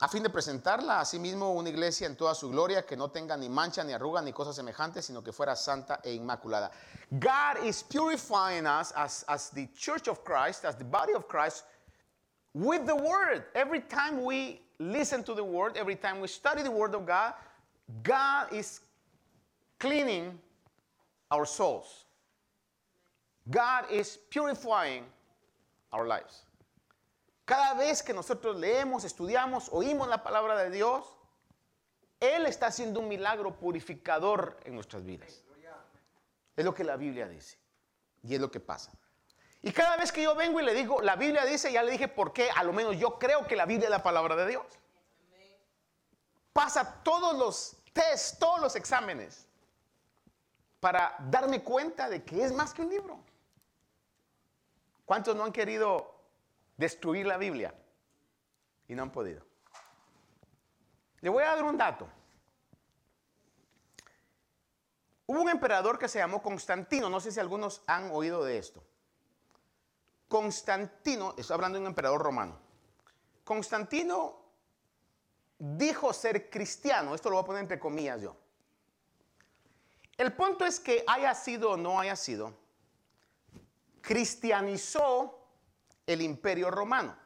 a 0.01 0.07
fin 0.07 0.23
de 0.23 0.29
presentarla 0.29 0.99
a 0.99 1.05
sí 1.05 1.19
mismo 1.19 1.51
una 1.53 1.69
iglesia 1.69 2.07
en 2.07 2.15
toda 2.15 2.33
su 2.33 2.49
gloria, 2.49 2.85
que 2.87 2.97
no 2.97 3.11
tenga 3.11 3.37
ni 3.37 3.47
mancha, 3.49 3.83
ni 3.83 3.93
arruga, 3.93 4.19
ni 4.19 4.33
cosas 4.33 4.55
semejantes, 4.55 5.05
sino 5.05 5.21
que 5.21 5.31
fuera 5.31 5.55
santa 5.55 6.01
e 6.03 6.11
inmaculada. 6.13 6.71
God 7.19 7.63
is 7.63 7.83
purifying 7.83 8.65
us 8.65 8.91
as, 8.93 9.23
as 9.27 9.51
the 9.51 9.67
church 9.77 10.07
of 10.07 10.23
Christ, 10.23 10.65
as 10.65 10.75
the 10.75 10.83
body 10.83 11.13
of 11.13 11.27
Christ, 11.27 11.65
with 12.55 12.87
the 12.87 12.95
word. 12.95 13.43
Every 13.53 13.81
time 13.81 14.23
we 14.23 14.61
listen 14.79 15.23
to 15.23 15.35
the 15.35 15.43
word, 15.43 15.77
every 15.77 15.95
time 15.95 16.19
we 16.19 16.27
study 16.27 16.63
the 16.63 16.71
word 16.71 16.95
of 16.95 17.05
God, 17.05 17.35
God 18.01 18.51
is 18.51 18.79
cleaning 19.79 20.39
our 21.29 21.45
souls. 21.45 22.05
God 23.51 23.85
is 23.91 24.17
purifying 24.31 25.03
our 25.93 26.07
lives. 26.07 26.41
Cada 27.45 27.73
vez 27.73 28.03
que 28.03 28.13
nosotros 28.13 28.57
leemos, 28.57 29.03
estudiamos, 29.03 29.69
oímos 29.71 30.07
la 30.07 30.23
palabra 30.23 30.55
de 30.57 30.69
Dios, 30.69 31.05
Él 32.19 32.45
está 32.45 32.67
haciendo 32.67 32.99
un 32.99 33.07
milagro 33.07 33.57
purificador 33.57 34.57
en 34.63 34.75
nuestras 34.75 35.03
vidas. 35.03 35.43
Es 36.55 36.65
lo 36.65 36.73
que 36.73 36.83
la 36.83 36.97
Biblia 36.97 37.27
dice. 37.27 37.57
Y 38.23 38.35
es 38.35 38.41
lo 38.41 38.51
que 38.51 38.59
pasa. 38.59 38.91
Y 39.63 39.71
cada 39.71 39.95
vez 39.97 40.11
que 40.11 40.23
yo 40.23 40.35
vengo 40.35 40.59
y 40.59 40.63
le 40.63 40.73
digo, 40.73 41.01
la 41.01 41.15
Biblia 41.15 41.45
dice, 41.45 41.71
ya 41.71 41.83
le 41.83 41.91
dije 41.91 42.07
por 42.07 42.33
qué, 42.33 42.49
a 42.49 42.63
lo 42.63 42.73
menos 42.73 42.97
yo 42.97 43.19
creo 43.19 43.45
que 43.45 43.55
la 43.55 43.65
Biblia 43.65 43.85
es 43.85 43.91
la 43.91 44.03
palabra 44.03 44.35
de 44.35 44.47
Dios. 44.47 44.65
Pasa 46.53 47.01
todos 47.03 47.37
los 47.37 47.77
test, 47.93 48.39
todos 48.39 48.59
los 48.59 48.75
exámenes, 48.75 49.47
para 50.79 51.15
darme 51.29 51.63
cuenta 51.63 52.09
de 52.09 52.23
que 52.23 52.43
es 52.43 52.51
más 52.51 52.73
que 52.73 52.81
un 52.81 52.89
libro. 52.89 53.19
¿Cuántos 55.05 55.35
no 55.35 55.43
han 55.43 55.51
querido 55.51 56.10
destruir 56.81 57.25
la 57.25 57.37
Biblia 57.37 57.73
y 58.87 58.95
no 58.95 59.03
han 59.03 59.11
podido? 59.11 59.45
Le 61.21 61.29
voy 61.29 61.43
a 61.43 61.55
dar 61.55 61.63
un 61.63 61.77
dato. 61.77 62.09
Hubo 65.27 65.41
un 65.41 65.49
emperador 65.49 65.97
que 65.97 66.09
se 66.09 66.19
llamó 66.19 66.41
Constantino, 66.41 67.09
no 67.09 67.21
sé 67.21 67.31
si 67.31 67.39
algunos 67.39 67.83
han 67.87 68.11
oído 68.11 68.43
de 68.43 68.57
esto. 68.57 68.83
Constantino, 70.27 71.35
estoy 71.37 71.53
hablando 71.53 71.77
de 71.77 71.83
un 71.83 71.87
emperador 71.87 72.21
romano. 72.21 72.59
Constantino 73.45 74.41
dijo 75.57 76.11
ser 76.11 76.49
cristiano, 76.49 77.13
esto 77.13 77.29
lo 77.29 77.35
voy 77.35 77.43
a 77.43 77.45
poner 77.45 77.61
entre 77.61 77.79
comillas 77.79 78.21
yo. 78.21 78.35
El 80.17 80.33
punto 80.33 80.65
es 80.65 80.79
que 80.79 81.03
haya 81.07 81.33
sido 81.33 81.71
o 81.71 81.77
no 81.77 81.99
haya 81.99 82.15
sido, 82.15 82.53
cristianizó 84.01 85.40
el 86.05 86.21
imperio 86.21 86.71
romano. 86.71 87.17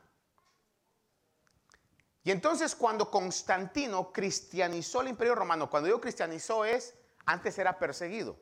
Y 2.23 2.31
entonces 2.31 2.75
cuando 2.75 3.11
Constantino 3.11 4.11
cristianizó 4.11 5.01
el 5.01 5.09
imperio 5.09 5.35
romano, 5.35 5.69
cuando 5.69 5.89
yo 5.89 6.01
cristianizó 6.01 6.65
es, 6.65 6.95
antes 7.25 7.57
era 7.59 7.77
perseguido. 7.77 8.37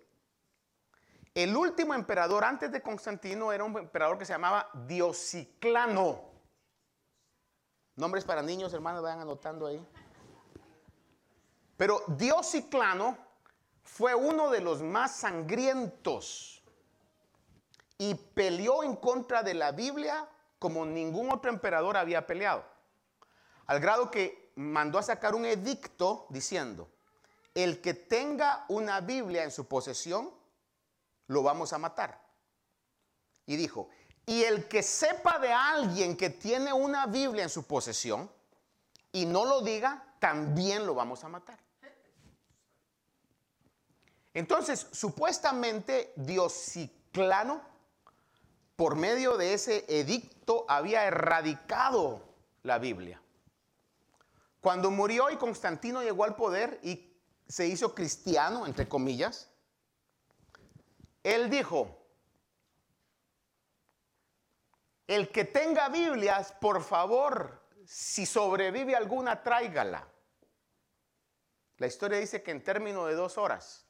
El 1.34 1.56
último 1.56 1.94
emperador 1.94 2.44
antes 2.44 2.72
de 2.72 2.82
Constantino 2.82 3.52
era 3.52 3.64
un 3.64 3.78
emperador 3.78 4.18
que 4.18 4.26
se 4.26 4.34
llamaba 4.34 4.70
Diociclano. 4.86 6.32
Nombres 7.96 8.24
para 8.24 8.42
niños, 8.42 8.74
hermanos, 8.74 9.02
vayan 9.02 9.22
anotando 9.22 9.68
ahí. 9.68 9.86
Pero 11.76 12.04
Diociclano 12.08 13.18
fue 13.84 14.14
uno 14.14 14.50
de 14.50 14.62
los 14.62 14.82
más 14.82 15.16
sangrientos 15.16 16.53
y 18.04 18.16
peleó 18.16 18.84
en 18.84 18.98
contra 18.98 19.44
de 19.44 19.54
la 19.54 19.72
Biblia 19.72 20.28
como 20.60 20.86
ningún 20.86 21.32
otro 21.32 21.50
emperador 21.50 21.96
había 21.96 22.28
peleado. 22.28 22.66
Al 23.66 23.80
grado 23.80 24.12
que 24.12 24.52
mandó 24.58 25.00
a 25.00 25.04
sacar 25.04 25.34
un 25.34 25.46
edicto 25.46 26.28
diciendo, 26.30 26.92
el 27.54 27.80
que 27.80 27.94
tenga 27.94 28.66
una 28.68 29.00
Biblia 29.00 29.46
en 29.46 29.52
su 29.52 29.70
posesión, 29.70 30.34
lo 31.28 31.44
vamos 31.44 31.72
a 31.72 31.78
matar. 31.78 32.22
Y 33.46 33.56
dijo, 33.56 33.88
y 34.26 34.44
el 34.44 34.68
que 34.68 34.84
sepa 34.84 35.40
de 35.40 35.54
alguien 35.54 36.18
que 36.18 36.30
tiene 36.30 36.74
una 36.74 37.06
Biblia 37.06 37.44
en 37.44 37.50
su 37.50 37.66
posesión 37.66 38.30
y 39.14 39.26
no 39.26 39.46
lo 39.46 39.62
diga, 39.62 40.14
también 40.20 40.86
lo 40.86 40.94
vamos 40.94 41.24
a 41.24 41.30
matar. 41.30 41.58
Entonces, 44.34 44.88
supuestamente 44.92 46.12
Diociclano, 46.18 47.73
por 48.76 48.96
medio 48.96 49.38
de 49.38 49.54
ese 49.54 49.86
edicto, 49.88 50.66
había 50.68 51.06
erradicado 51.06 52.22
la 52.64 52.80
Biblia. 52.80 53.22
Cuando 54.62 54.90
murió 54.90 55.30
y 55.30 55.38
Constantino 55.38 56.02
llegó 56.02 56.24
al 56.24 56.36
poder 56.36 56.80
y 56.84 57.14
se 57.48 57.68
hizo 57.68 57.94
cristiano, 57.94 58.66
entre 58.66 58.88
comillas, 58.88 59.50
él 61.22 61.50
dijo, 61.50 62.04
el 65.08 65.30
que 65.30 65.46
tenga 65.46 65.90
Biblias, 65.90 66.54
por 66.60 66.84
favor, 66.84 67.62
si 67.86 68.26
sobrevive 68.26 68.96
alguna, 68.96 69.44
tráigala. 69.44 70.08
La 71.78 71.88
historia 71.88 72.18
dice 72.20 72.42
que 72.42 72.52
en 72.52 72.64
términos 72.64 73.08
de 73.08 73.16
dos 73.16 73.38
horas, 73.38 73.86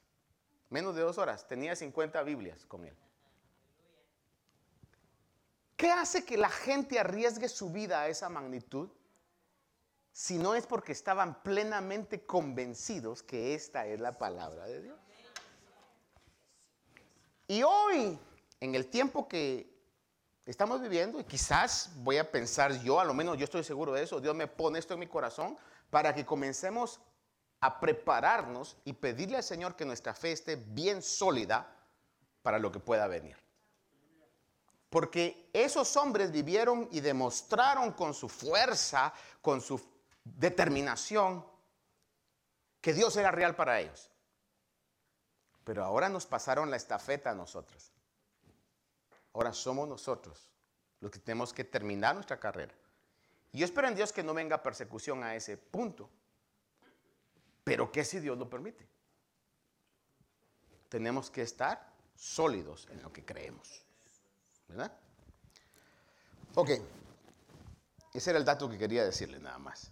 menos 0.69 0.95
de 0.95 1.03
dos 1.03 1.17
horas, 1.17 1.47
tenía 1.47 1.75
50 1.75 2.21
Biblias 2.23 2.65
con 2.65 2.85
él. 2.85 2.97
¿Qué 5.83 5.91
hace 5.91 6.23
que 6.23 6.37
la 6.37 6.47
gente 6.49 6.97
arriesgue 6.97 7.49
su 7.49 7.69
vida 7.69 7.99
a 7.99 8.07
esa 8.07 8.29
magnitud? 8.29 8.87
Si 10.13 10.37
no 10.37 10.55
es 10.55 10.65
porque 10.65 10.93
estaban 10.93 11.43
plenamente 11.43 12.25
convencidos 12.25 13.21
que 13.21 13.53
esta 13.53 13.85
es 13.85 13.99
la 13.99 14.13
palabra 14.17 14.65
de 14.65 14.81
Dios. 14.81 14.97
Y 17.49 17.63
hoy, 17.63 18.17
en 18.61 18.75
el 18.75 18.89
tiempo 18.89 19.27
que 19.27 19.77
estamos 20.45 20.79
viviendo, 20.79 21.19
y 21.19 21.25
quizás 21.25 21.91
voy 21.97 22.17
a 22.17 22.31
pensar 22.31 22.81
yo, 22.81 23.01
a 23.01 23.03
lo 23.03 23.13
menos 23.13 23.37
yo 23.37 23.43
estoy 23.43 23.65
seguro 23.65 23.91
de 23.91 24.03
eso, 24.03 24.21
Dios 24.21 24.33
me 24.33 24.47
pone 24.47 24.79
esto 24.79 24.93
en 24.93 25.01
mi 25.01 25.07
corazón 25.07 25.57
para 25.89 26.15
que 26.15 26.25
comencemos 26.25 27.01
a 27.59 27.81
prepararnos 27.81 28.77
y 28.85 28.93
pedirle 28.93 29.35
al 29.35 29.43
Señor 29.43 29.75
que 29.75 29.83
nuestra 29.83 30.13
fe 30.13 30.31
esté 30.31 30.55
bien 30.55 31.01
sólida 31.01 31.75
para 32.41 32.57
lo 32.57 32.71
que 32.71 32.79
pueda 32.79 33.05
venir. 33.07 33.42
Porque 34.93 35.49
esos 35.53 35.97
hombres 35.97 36.31
vivieron 36.31 36.87
y 36.91 36.99
demostraron 36.99 37.93
con 37.93 38.13
su 38.13 38.29
fuerza, 38.29 39.11
con 39.41 39.59
su 39.59 39.81
determinación, 40.23 41.43
que 42.79 42.93
Dios 42.93 43.17
era 43.17 43.31
real 43.31 43.55
para 43.55 43.79
ellos. 43.79 44.11
Pero 45.63 45.83
ahora 45.83 46.09
nos 46.09 46.27
pasaron 46.27 46.69
la 46.69 46.77
estafeta 46.77 47.31
a 47.31 47.33
nosotros. 47.33 47.91
Ahora 49.33 49.51
somos 49.51 49.89
nosotros 49.89 50.51
los 50.99 51.09
que 51.09 51.17
tenemos 51.17 51.53
que 51.53 51.63
terminar 51.63 52.13
nuestra 52.13 52.39
carrera. 52.39 52.75
Y 53.51 53.57
yo 53.57 53.65
espero 53.65 53.87
en 53.87 53.95
Dios 53.95 54.13
que 54.13 54.21
no 54.21 54.35
venga 54.35 54.61
persecución 54.61 55.23
a 55.23 55.35
ese 55.35 55.57
punto. 55.57 56.07
Pero 57.63 57.91
¿qué 57.91 58.05
si 58.05 58.19
Dios 58.19 58.37
lo 58.37 58.47
permite? 58.47 58.87
Tenemos 60.87 61.31
que 61.31 61.41
estar 61.41 61.91
sólidos 62.15 62.87
en 62.91 63.01
lo 63.01 63.11
que 63.11 63.25
creemos. 63.25 63.83
¿Verdad? 64.73 64.91
Ok. 66.55 66.69
Ese 68.11 68.29
era 68.31 68.39
el 68.39 68.45
dato 68.45 68.67
que 68.67 68.77
quería 68.77 69.03
decirle 69.03 69.39
nada 69.39 69.59
más. 69.59 69.91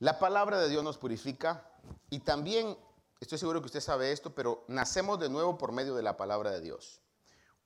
La 0.00 0.18
palabra 0.18 0.58
de 0.58 0.68
Dios 0.68 0.82
nos 0.82 0.98
purifica 0.98 1.64
y 2.10 2.18
también, 2.20 2.76
estoy 3.20 3.38
seguro 3.38 3.60
que 3.60 3.66
usted 3.66 3.80
sabe 3.80 4.10
esto, 4.10 4.34
pero 4.34 4.64
nacemos 4.66 5.20
de 5.20 5.28
nuevo 5.28 5.56
por 5.56 5.70
medio 5.70 5.94
de 5.94 6.02
la 6.02 6.16
palabra 6.16 6.50
de 6.50 6.60
Dios. 6.60 7.00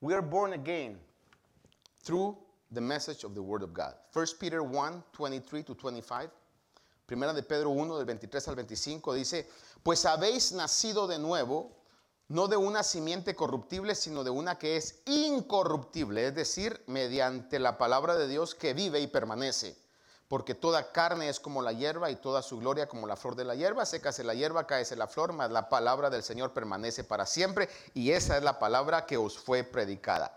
We 0.00 0.12
are 0.12 0.24
born 0.24 0.52
again 0.52 1.00
through 2.04 2.36
the 2.70 2.80
message 2.82 3.24
of 3.24 3.32
the 3.32 3.40
Word 3.40 3.62
of 3.62 3.72
God. 3.72 3.94
1 4.12 4.26
Peter 4.38 4.60
1, 4.60 5.04
23 5.16 5.64
to 5.64 5.74
25. 5.74 6.30
Primera 7.06 7.32
de 7.32 7.42
Pedro 7.42 7.70
1, 7.70 7.96
del 7.96 8.04
23 8.04 8.48
al 8.48 8.54
25, 8.56 9.14
dice, 9.14 9.48
pues 9.82 10.04
habéis 10.04 10.52
nacido 10.52 11.06
de 11.06 11.18
nuevo, 11.18 11.72
no 12.28 12.46
de 12.46 12.58
una 12.58 12.82
simiente 12.82 13.34
corruptible, 13.34 13.94
sino 13.94 14.22
de 14.22 14.30
una 14.30 14.58
que 14.58 14.76
es 14.76 15.00
incorruptible, 15.06 16.26
es 16.26 16.34
decir, 16.34 16.82
mediante 16.86 17.58
la 17.58 17.78
palabra 17.78 18.16
de 18.16 18.28
Dios 18.28 18.54
que 18.54 18.74
vive 18.74 19.00
y 19.00 19.06
permanece. 19.06 19.76
Porque 20.28 20.54
toda 20.54 20.92
carne 20.92 21.30
es 21.30 21.40
como 21.40 21.62
la 21.62 21.72
hierba 21.72 22.10
y 22.10 22.16
toda 22.16 22.42
su 22.42 22.58
gloria 22.58 22.86
como 22.86 23.06
la 23.06 23.16
flor 23.16 23.34
de 23.34 23.46
la 23.46 23.54
hierba. 23.54 23.86
Sécase 23.86 24.22
la 24.24 24.34
hierba, 24.34 24.66
cáese 24.66 24.94
la 24.94 25.06
flor, 25.06 25.32
mas 25.32 25.50
la 25.50 25.70
palabra 25.70 26.10
del 26.10 26.22
Señor 26.22 26.52
permanece 26.52 27.02
para 27.02 27.24
siempre. 27.24 27.70
Y 27.94 28.10
esa 28.10 28.36
es 28.36 28.42
la 28.42 28.58
palabra 28.58 29.06
que 29.06 29.16
os 29.16 29.38
fue 29.38 29.64
predicada. 29.64 30.36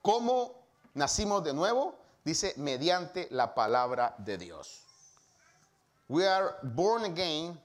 ¿Cómo 0.00 0.64
nacimos 0.94 1.44
de 1.44 1.52
nuevo? 1.52 1.94
Dice, 2.24 2.54
mediante 2.56 3.28
la 3.30 3.54
palabra 3.54 4.14
de 4.16 4.38
Dios. 4.38 4.86
We 6.08 6.26
are 6.26 6.54
born 6.62 7.04
again 7.04 7.60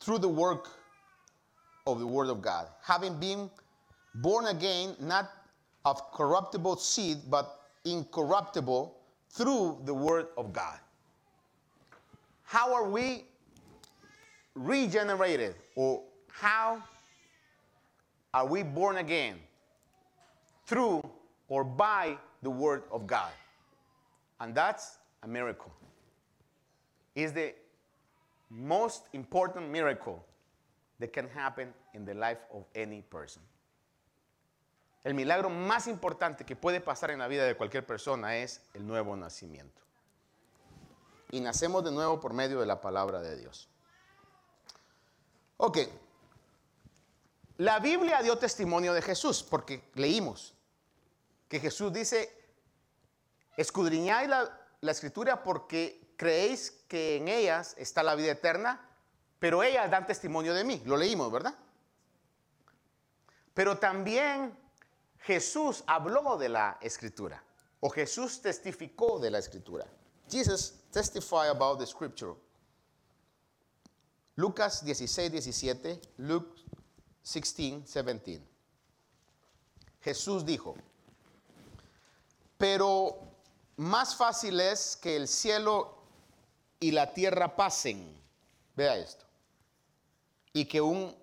through 0.00 0.20
the 0.20 0.26
work 0.26 0.68
of 1.86 2.00
the 2.00 2.06
Word 2.06 2.28
of 2.28 2.42
God. 2.42 2.66
Having 2.82 3.18
been 3.18 3.50
born 4.16 4.46
again, 4.46 4.96
not 5.00 5.30
of 5.84 6.12
corruptible 6.12 6.76
seed, 6.76 7.18
but 7.28 7.60
incorruptible 7.84 8.96
through 9.30 9.80
the 9.84 9.94
Word 9.94 10.28
of 10.36 10.52
God. 10.52 10.78
How 12.44 12.74
are 12.74 12.88
we 12.88 13.24
regenerated? 14.54 15.54
Or 15.76 16.02
how 16.28 16.82
are 18.34 18.46
we 18.46 18.62
born 18.62 18.98
again? 18.98 19.36
Through 20.66 21.02
or 21.48 21.64
by 21.64 22.16
the 22.42 22.50
Word 22.50 22.82
of 22.90 23.06
God. 23.06 23.32
And 24.40 24.54
that's 24.54 24.98
a 25.22 25.28
miracle. 25.28 25.72
Is 27.14 27.32
the 27.32 27.54
most 28.50 29.04
important 29.12 29.70
miracle 29.70 30.24
that 31.00 31.10
can 31.10 31.28
happen 31.34 31.74
in 31.94 32.04
the 32.04 32.14
life 32.14 32.40
of 32.52 32.64
any 32.74 33.02
person. 33.02 33.42
El 35.02 35.14
milagro 35.14 35.48
más 35.48 35.86
importante 35.86 36.44
que 36.44 36.54
puede 36.54 36.80
pasar 36.80 37.10
en 37.10 37.18
la 37.18 37.26
vida 37.26 37.44
de 37.44 37.56
cualquier 37.56 37.86
persona 37.86 38.36
es 38.36 38.60
el 38.74 38.86
nuevo 38.86 39.16
nacimiento. 39.16 39.80
Y 41.30 41.40
nacemos 41.40 41.82
de 41.84 41.90
nuevo 41.90 42.20
por 42.20 42.34
medio 42.34 42.60
de 42.60 42.66
la 42.66 42.80
palabra 42.80 43.20
de 43.20 43.36
Dios. 43.36 43.68
Ok. 45.56 45.78
La 47.56 47.78
Biblia 47.78 48.22
dio 48.22 48.36
testimonio 48.36 48.92
de 48.92 49.00
Jesús 49.00 49.42
porque 49.42 49.90
leímos 49.94 50.54
que 51.48 51.60
Jesús 51.60 51.92
dice, 51.92 52.30
escudriñáis 53.56 54.28
la, 54.28 54.60
la 54.80 54.90
escritura 54.90 55.42
porque 55.42 56.14
creéis 56.16 56.70
que 56.88 57.16
en 57.16 57.28
ellas 57.28 57.74
está 57.78 58.02
la 58.02 58.14
vida 58.14 58.32
eterna, 58.32 58.89
pero 59.40 59.64
ellas 59.64 59.90
dan 59.90 60.06
testimonio 60.06 60.54
de 60.54 60.62
mí. 60.62 60.80
Lo 60.84 60.96
leímos, 60.96 61.32
¿verdad? 61.32 61.54
Pero 63.52 63.78
también 63.78 64.56
Jesús 65.18 65.82
habló 65.86 66.36
de 66.36 66.48
la 66.48 66.78
escritura 66.80 67.42
o 67.80 67.90
Jesús 67.90 68.40
testificó 68.40 69.18
de 69.18 69.30
la 69.30 69.38
escritura. 69.38 69.86
Jesus 70.28 70.74
testified 70.92 71.50
about 71.50 71.78
the 71.78 71.86
scripture. 71.86 72.34
Lucas 74.36 74.84
16, 74.84 75.32
17, 75.32 76.00
Luke 76.18 76.60
16, 77.24 77.84
17. 77.92 78.40
Jesús 80.02 80.44
dijo, 80.44 80.76
pero 82.56 83.18
más 83.76 84.14
fácil 84.14 84.60
es 84.60 84.96
que 84.96 85.16
el 85.16 85.28
cielo 85.28 85.98
y 86.78 86.90
la 86.92 87.12
tierra 87.12 87.54
pasen, 87.56 88.18
vea 88.76 88.96
esto, 88.96 89.26
y 90.52 90.64
que 90.64 90.80
un 90.80 91.14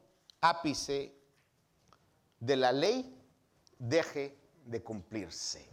ápice 0.42 1.14
de 2.40 2.56
la 2.56 2.72
ley 2.72 3.14
deje 3.80 4.38
de 4.66 4.82
cumplirse. 4.82 5.68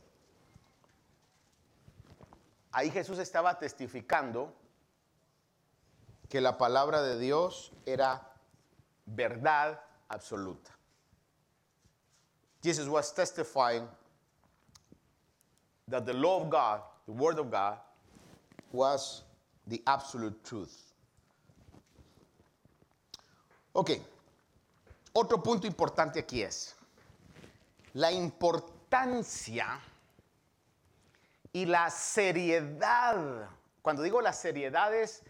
Ahí 2.72 2.90
Jesús 2.90 3.18
estaba 3.18 3.58
testificando 3.58 4.52
que 6.28 6.40
la 6.40 6.58
palabra 6.58 7.02
de 7.02 7.18
Dios 7.18 7.72
era 7.86 8.32
verdad 9.06 9.80
absoluta. 10.08 10.72
Jesus 12.62 12.88
was 12.88 13.12
testifying 13.12 13.86
that 15.86 16.06
the 16.06 16.14
law 16.14 16.40
of 16.40 16.50
God, 16.50 16.80
the 17.06 17.12
word 17.12 17.38
of 17.38 17.50
God, 17.50 17.78
was 18.72 19.22
the 19.66 19.82
absolute 19.86 20.42
truth. 20.42 20.83
Ok, 23.76 23.90
otro 25.14 25.42
punto 25.42 25.66
importante 25.66 26.20
aquí 26.20 26.42
es 26.42 26.76
la 27.94 28.12
importancia 28.12 29.80
y 31.52 31.66
la 31.66 31.90
seriedad. 31.90 33.48
Cuando 33.82 34.02
digo 34.02 34.20
la 34.20 34.32
seriedad 34.32 34.94
es 34.94 35.24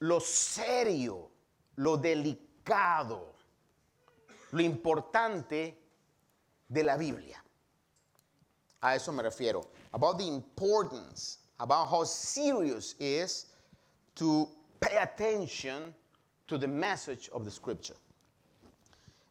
lo 0.00 0.18
serio, 0.18 1.30
lo 1.76 1.96
delicado, 1.96 3.32
lo 4.50 4.60
importante 4.60 5.78
de 6.66 6.82
la 6.82 6.96
Biblia. 6.96 7.44
A 8.80 8.96
eso 8.96 9.12
me 9.12 9.22
refiero. 9.22 9.70
About 9.92 10.18
the 10.18 10.26
importance, 10.26 11.38
about 11.58 11.88
how 11.88 12.04
serious 12.04 12.96
it 12.98 13.22
is 13.22 13.46
to 14.16 14.48
pay 14.80 14.96
attention 14.96 15.94
to 16.46 16.58
the 16.58 16.68
message 16.68 17.28
of 17.32 17.44
the 17.44 17.50
scripture. 17.50 17.96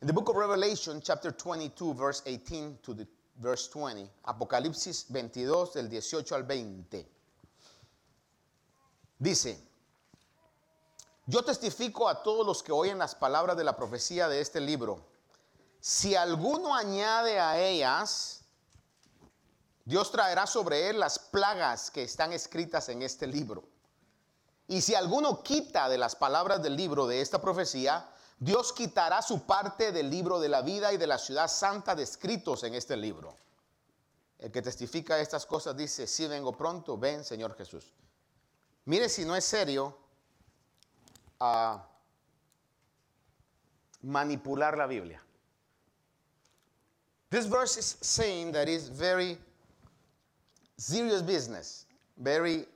In 0.01 0.07
the 0.07 0.13
book 0.13 0.29
of 0.29 0.35
Revelation, 0.35 1.01
chapter 1.03 1.31
22, 1.31 1.93
verse 1.93 2.21
18 2.25 2.77
to 2.83 2.93
the 2.93 3.07
verse 3.41 3.67
20, 3.69 4.07
Apocalipsis 4.27 5.05
22, 5.09 5.73
del 5.73 5.87
18 5.87 6.35
al 6.35 6.43
20, 6.43 7.05
dice, 9.19 9.57
yo 11.27 11.41
testifico 11.41 12.07
a 12.07 12.21
todos 12.21 12.45
los 12.45 12.61
que 12.61 12.71
oyen 12.71 12.97
las 12.99 13.15
palabras 13.15 13.57
de 13.57 13.63
la 13.63 13.75
profecía 13.75 14.27
de 14.27 14.41
este 14.41 14.59
libro. 14.59 15.03
Si 15.79 16.15
alguno 16.15 16.75
añade 16.75 17.39
a 17.39 17.59
ellas, 17.59 18.41
Dios 19.85 20.11
traerá 20.11 20.45
sobre 20.45 20.89
él 20.89 20.99
las 20.99 21.17
plagas 21.17 21.89
que 21.89 22.03
están 22.03 22.33
escritas 22.33 22.89
en 22.89 23.01
este 23.01 23.27
libro. 23.27 23.63
Y 24.67 24.81
si 24.81 24.95
alguno 24.95 25.43
quita 25.43 25.89
de 25.89 25.97
las 25.97 26.15
palabras 26.15 26.61
del 26.61 26.75
libro 26.75 27.05
de 27.07 27.21
esta 27.21 27.39
profecía, 27.39 28.09
Dios 28.39 28.73
quitará 28.73 29.21
su 29.21 29.45
parte 29.45 29.91
del 29.91 30.09
libro 30.09 30.39
de 30.39 30.49
la 30.49 30.61
vida 30.61 30.91
y 30.91 30.97
de 30.97 31.07
la 31.07 31.17
ciudad 31.17 31.47
santa 31.47 31.95
descritos 31.95 32.63
en 32.63 32.73
este 32.73 32.97
libro. 32.97 33.35
El 34.39 34.51
que 34.51 34.61
testifica 34.61 35.19
estas 35.19 35.45
cosas 35.45 35.77
dice, 35.77 36.07
si 36.07 36.27
vengo 36.27 36.51
pronto, 36.51 36.97
ven 36.97 37.23
Señor 37.23 37.55
Jesús. 37.55 37.93
Mire 38.85 39.07
si 39.07 39.23
no 39.23 39.35
es 39.35 39.45
serio 39.45 39.97
a 41.39 41.87
manipular 44.01 44.77
la 44.77 44.87
Biblia. 44.87 45.21
This 47.29 47.47
verse 47.47 47.77
is 47.77 47.97
saying 48.01 48.51
that 48.51 48.67
it's 48.67 48.87
very 48.87 49.37
serious 50.77 51.21
business, 51.21 51.85
very 52.17 52.67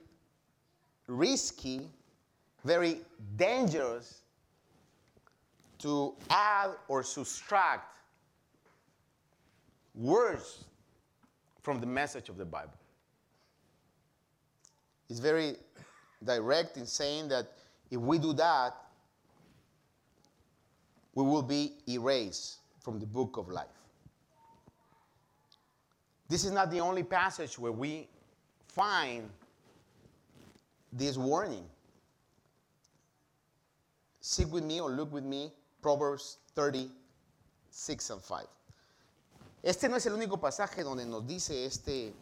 risky, 1.10 1.88
very 2.64 3.00
dangerous 3.36 4.22
to 5.78 6.14
add 6.30 6.70
or 6.88 7.02
subtract 7.02 7.96
words 9.94 10.64
from 11.62 11.80
the 11.80 11.86
message 11.86 12.28
of 12.28 12.36
the 12.36 12.44
Bible. 12.44 12.72
It's 15.08 15.18
very 15.18 15.56
direct 16.24 16.76
in 16.76 16.86
saying 16.86 17.28
that 17.28 17.52
if 17.90 17.98
we 17.98 18.18
do 18.18 18.32
that, 18.34 18.76
we 21.14 21.24
will 21.24 21.42
be 21.42 21.74
erased 21.88 22.58
from 22.80 23.00
the 23.00 23.06
book 23.06 23.36
of 23.36 23.48
life. 23.48 23.66
This 26.28 26.44
is 26.44 26.52
not 26.52 26.70
the 26.70 26.78
only 26.78 27.02
passage 27.02 27.58
where 27.58 27.72
we 27.72 28.08
find 28.68 29.28
this 30.92 31.16
warning. 31.16 31.64
Seek 34.20 34.52
with 34.52 34.64
me 34.64 34.80
or 34.80 34.90
look 34.90 35.12
with 35.12 35.24
me 35.24 35.52
Proverbs 35.80 36.38
30, 36.54 36.90
6 37.70 38.10
and 38.10 38.22
5. 38.22 38.46
Este 39.62 39.88
no 39.88 39.96
es 39.96 40.06
el 40.06 40.14
único 40.14 40.40
pasaje 40.40 40.82
donde 40.82 41.04
nos 41.04 41.26
dice 41.26 41.64
este, 41.66 42.14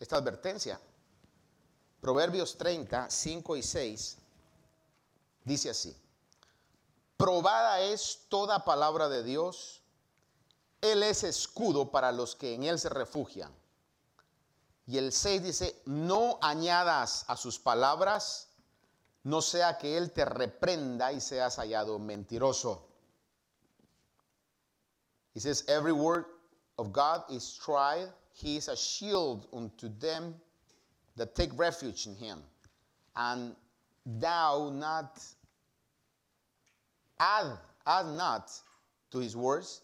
esta 0.00 0.16
advertencia. 0.16 0.78
Proverbios 2.00 2.56
30, 2.56 3.10
5 3.10 3.56
y 3.56 3.62
6 3.62 4.16
dice 5.44 5.70
así. 5.70 5.96
Probada 7.16 7.80
es 7.80 8.26
toda 8.28 8.64
palabra 8.64 9.08
de 9.08 9.22
Dios. 9.22 9.82
Él 10.80 11.02
es 11.02 11.24
escudo 11.24 11.90
para 11.90 12.12
los 12.12 12.36
que 12.36 12.54
en 12.54 12.64
Él 12.64 12.78
se 12.78 12.90
refugian. 12.90 13.50
Y 14.86 14.98
el 14.98 15.12
6 15.12 15.42
dice, 15.42 15.82
no 15.86 16.38
añadas 16.40 17.24
a 17.28 17.36
sus 17.36 17.58
palabras, 17.58 18.48
no 19.24 19.42
sea 19.42 19.76
que 19.78 19.96
Él 19.96 20.12
te 20.12 20.24
reprenda 20.24 21.12
y 21.12 21.20
seas 21.20 21.58
hallado 21.58 21.98
mentiroso. 21.98 22.82
He 25.34 25.40
says, 25.40 25.64
every 25.68 25.92
word 25.92 26.24
of 26.78 26.92
God 26.92 27.24
is 27.30 27.58
tried. 27.62 28.08
He 28.32 28.56
is 28.56 28.68
a 28.68 28.76
shield 28.76 29.48
unto 29.52 29.88
them 29.98 30.34
that 31.16 31.34
take 31.34 31.50
refuge 31.58 32.06
in 32.06 32.14
him. 32.14 32.38
And 33.16 33.54
thou 34.04 34.70
not 34.72 35.22
add, 37.18 37.58
add 37.86 38.06
not 38.06 38.50
to 39.10 39.18
his 39.18 39.36
words, 39.36 39.82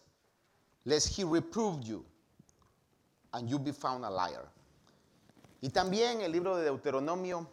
lest 0.85 1.09
he 1.09 1.23
reprove 1.23 1.83
you 1.83 2.05
and 3.33 3.49
you 3.49 3.59
be 3.59 3.71
found 3.71 4.05
a 4.05 4.09
liar. 4.09 4.47
Y 5.63 5.69
también 5.69 6.19
el 6.19 6.33
libro 6.33 6.57
de 6.57 6.65
Deuteronomio 6.65 7.49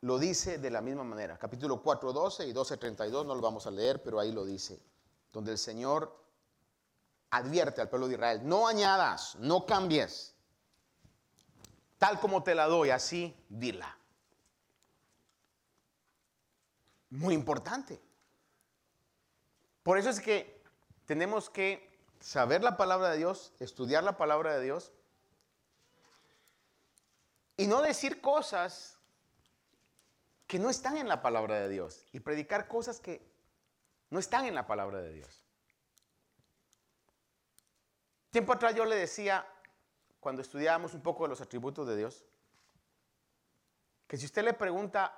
lo 0.00 0.18
dice 0.18 0.56
de 0.56 0.70
la 0.70 0.80
misma 0.80 1.04
manera. 1.04 1.38
Capítulo 1.38 1.82
4, 1.82 2.10
12 2.10 2.46
y 2.46 2.54
12, 2.54 2.78
32, 2.78 3.26
no 3.26 3.34
lo 3.34 3.42
vamos 3.42 3.66
a 3.66 3.70
leer, 3.70 4.02
pero 4.02 4.18
ahí 4.18 4.32
lo 4.32 4.46
dice. 4.46 4.80
Donde 5.30 5.52
el 5.52 5.58
Señor 5.58 6.18
advierte 7.28 7.82
al 7.82 7.90
pueblo 7.90 8.08
de 8.08 8.14
Israel, 8.14 8.40
no 8.48 8.66
añadas, 8.66 9.36
no 9.40 9.66
cambies. 9.66 10.34
Tal 11.98 12.18
como 12.18 12.42
te 12.42 12.54
la 12.54 12.64
doy, 12.64 12.88
así 12.88 13.36
dila. 13.50 13.94
Muy 17.10 17.34
importante. 17.34 18.00
Por 19.82 19.98
eso 19.98 20.08
es 20.08 20.20
que 20.20 20.62
tenemos 21.04 21.50
que 21.50 22.00
saber 22.20 22.62
la 22.62 22.78
palabra 22.78 23.10
de 23.10 23.18
Dios, 23.18 23.52
estudiar 23.60 24.02
la 24.02 24.16
palabra 24.16 24.54
de 24.56 24.64
Dios 24.64 24.92
y 27.56 27.66
no 27.66 27.80
decir 27.82 28.20
cosas 28.20 28.98
que 30.46 30.58
no 30.58 30.70
están 30.70 30.96
en 30.96 31.08
la 31.08 31.22
palabra 31.22 31.58
de 31.60 31.68
Dios 31.68 32.06
y 32.12 32.20
predicar 32.20 32.68
cosas 32.68 33.00
que 33.00 33.26
no 34.10 34.18
están 34.18 34.44
en 34.46 34.54
la 34.54 34.66
palabra 34.66 35.00
de 35.00 35.12
Dios. 35.12 35.42
Tiempo 38.30 38.52
atrás 38.52 38.74
yo 38.74 38.84
le 38.84 38.96
decía, 38.96 39.46
cuando 40.20 40.42
estudiábamos 40.42 40.94
un 40.94 41.02
poco 41.02 41.24
de 41.24 41.30
los 41.30 41.40
atributos 41.40 41.86
de 41.86 41.96
Dios, 41.96 42.24
que 44.06 44.16
si 44.16 44.26
usted 44.26 44.44
le 44.44 44.52
pregunta 44.52 45.16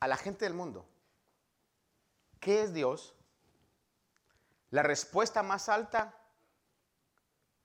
a 0.00 0.08
la 0.08 0.16
gente 0.16 0.44
del 0.44 0.54
mundo, 0.54 0.86
¿qué 2.40 2.62
es 2.62 2.74
Dios? 2.74 3.14
La 4.70 4.82
respuesta 4.82 5.42
más 5.42 5.68
alta, 5.68 6.14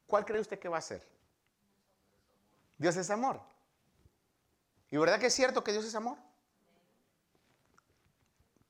¿cuál 0.07 0.25
cree 0.25 0.39
usted 0.39 0.59
que 0.59 0.69
va 0.69 0.77
a 0.77 0.81
ser? 0.81 1.05
Dios 2.77 2.95
es 2.95 3.09
amor. 3.09 3.54
¿Y 4.95 4.97
verdad 4.97 5.19
que 5.19 5.25
es 5.25 5.33
cierto 5.33 5.61
que 5.61 5.73
Dios 5.73 5.83
es 5.83 5.93
amor? 5.93 6.17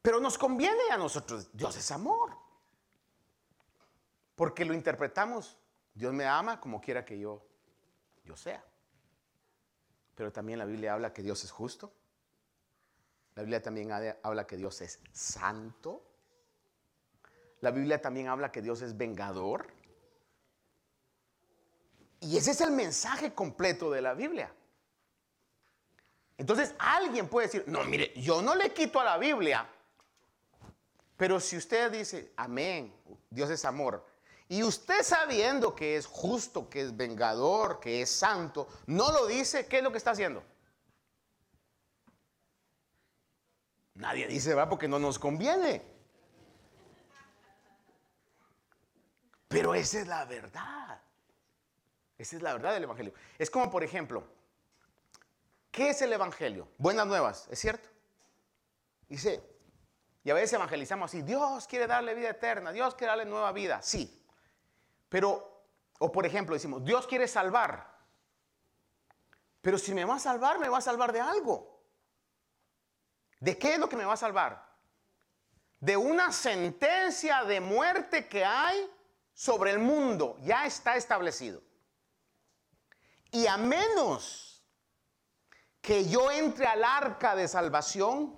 Pero 0.02 0.20
nos 0.20 0.40
conviene 0.40 0.90
a 0.90 0.98
nosotros, 0.98 1.50
Dios 1.54 1.78
es 1.78 1.92
amor. 1.92 2.36
Porque 4.36 4.66
lo 4.66 4.74
interpretamos, 4.74 5.60
Dios 5.94 6.16
me 6.16 6.26
ama 6.26 6.60
como 6.60 6.82
quiera 6.82 7.06
que 7.06 7.20
yo, 7.20 7.46
yo 8.24 8.36
sea. 8.36 8.66
Pero 10.16 10.32
también 10.32 10.58
la 10.58 10.66
Biblia 10.66 10.96
habla 10.96 11.14
que 11.14 11.22
Dios 11.22 11.44
es 11.44 11.52
justo. 11.52 11.94
La 13.36 13.44
Biblia 13.44 13.62
también 13.62 13.92
habla 13.92 14.48
que 14.48 14.58
Dios 14.58 14.82
es 14.82 15.00
santo. 15.12 16.12
La 17.62 17.70
Biblia 17.70 18.02
también 18.02 18.30
habla 18.30 18.52
que 18.52 18.64
Dios 18.64 18.82
es 18.82 18.98
vengador. 18.98 19.68
Y 22.20 22.36
ese 22.38 22.50
es 22.50 22.62
el 22.62 22.72
mensaje 22.72 23.36
completo 23.36 23.92
de 23.92 24.02
la 24.02 24.16
Biblia. 24.16 24.52
Entonces 26.38 26.76
alguien 26.78 27.28
puede 27.28 27.48
decir, 27.48 27.64
no, 27.68 27.84
mire, 27.86 28.14
yo 28.16 28.42
no 28.42 28.56
le 28.56 28.74
quito 28.74 29.00
a 29.00 29.04
la 29.04 29.18
Biblia 29.18 29.68
pero 31.18 31.40
si 31.40 31.58
usted 31.58 31.92
dice, 31.92 32.34
amén, 32.36 32.94
Dios 33.30 33.50
es 33.50 33.64
amor, 33.66 34.06
y 34.48 34.64
usted 34.64 35.02
sabiendo 35.02 35.74
que 35.74 35.96
es 35.96 36.06
justo, 36.06 36.70
que 36.70 36.82
es 36.82 36.96
vengador, 36.96 37.80
que 37.80 38.02
es 38.02 38.10
santo, 38.10 38.68
no 38.86 39.12
lo 39.12 39.26
dice, 39.26 39.66
¿qué 39.66 39.78
es 39.78 39.84
lo 39.84 39.92
que 39.92 39.98
está 39.98 40.12
haciendo? 40.12 40.44
Nadie 43.96 44.28
dice, 44.28 44.54
va, 44.54 44.70
porque 44.70 44.88
no 44.88 45.00
nos 45.00 45.18
conviene. 45.18 45.82
Pero 49.48 49.74
esa 49.74 50.02
es 50.02 50.08
la 50.08 50.26
verdad. 50.26 51.02
Esa 52.18 52.36
es 52.36 52.42
la 52.42 52.54
verdad 52.54 52.74
del 52.74 52.84
Evangelio. 52.84 53.14
Es 53.40 53.50
como, 53.50 53.72
por 53.72 53.84
ejemplo, 53.84 54.28
¿qué 55.76 55.90
es 55.90 56.02
el 56.02 56.14
Evangelio? 56.14 56.70
Buenas 56.78 57.06
nuevas, 57.06 57.48
¿es 57.52 57.60
cierto? 57.60 57.90
Dice, 59.10 59.44
Y 60.24 60.32
a 60.32 60.34
veces 60.34 60.54
evangelizamos 60.54 61.12
así, 61.12 61.22
Dios 61.22 61.68
quiere 61.68 61.86
darle 61.86 62.16
vida 62.16 62.30
eterna, 62.30 62.72
Dios 62.72 62.96
quiere 62.96 63.12
darle 63.12 63.26
nueva 63.26 63.52
vida, 63.52 63.82
sí. 63.84 64.26
Pero, 65.10 65.66
o 66.00 66.12
por 66.12 66.26
ejemplo, 66.26 66.56
decimos, 66.56 66.84
Dios 66.84 67.06
quiere 67.06 67.28
salvar. 67.28 67.94
Pero 69.62 69.78
si 69.78 69.94
me 69.94 70.06
va 70.06 70.16
a 70.16 70.20
salvar, 70.20 70.58
me 70.58 70.70
va 70.70 70.80
a 70.80 70.82
salvar 70.82 71.12
de 71.12 71.20
algo. 71.20 71.84
¿De 73.40 73.58
qué 73.60 73.74
es 73.74 73.80
lo 73.80 73.88
que 73.90 73.98
me 73.98 74.06
va 74.06 74.14
a 74.14 74.18
salvar? 74.18 74.66
De 75.80 75.96
una 75.98 76.32
sentencia 76.32 77.44
de 77.44 77.60
muerte 77.60 78.28
que 78.28 78.44
hay 78.44 78.90
sobre 79.34 79.72
el 79.72 79.80
mundo. 79.80 80.38
Ya 80.42 80.66
está 80.66 80.96
establecido. 80.96 81.62
Y 83.30 83.46
a 83.46 83.58
menos 83.58 84.45
que 85.86 86.10
yo 86.10 86.32
entre 86.32 86.66
al 86.66 86.84
arca 86.84 87.36
de 87.36 87.48
salvación, 87.48 88.36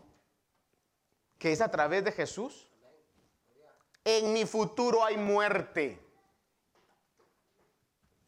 que 1.39 1.53
es 1.53 1.61
a 1.61 1.71
través 1.71 2.03
de 2.03 2.11
Jesús, 2.11 2.69
en 4.03 4.33
mi 4.33 4.45
futuro 4.45 5.05
hay 5.05 5.15
muerte. 5.15 6.05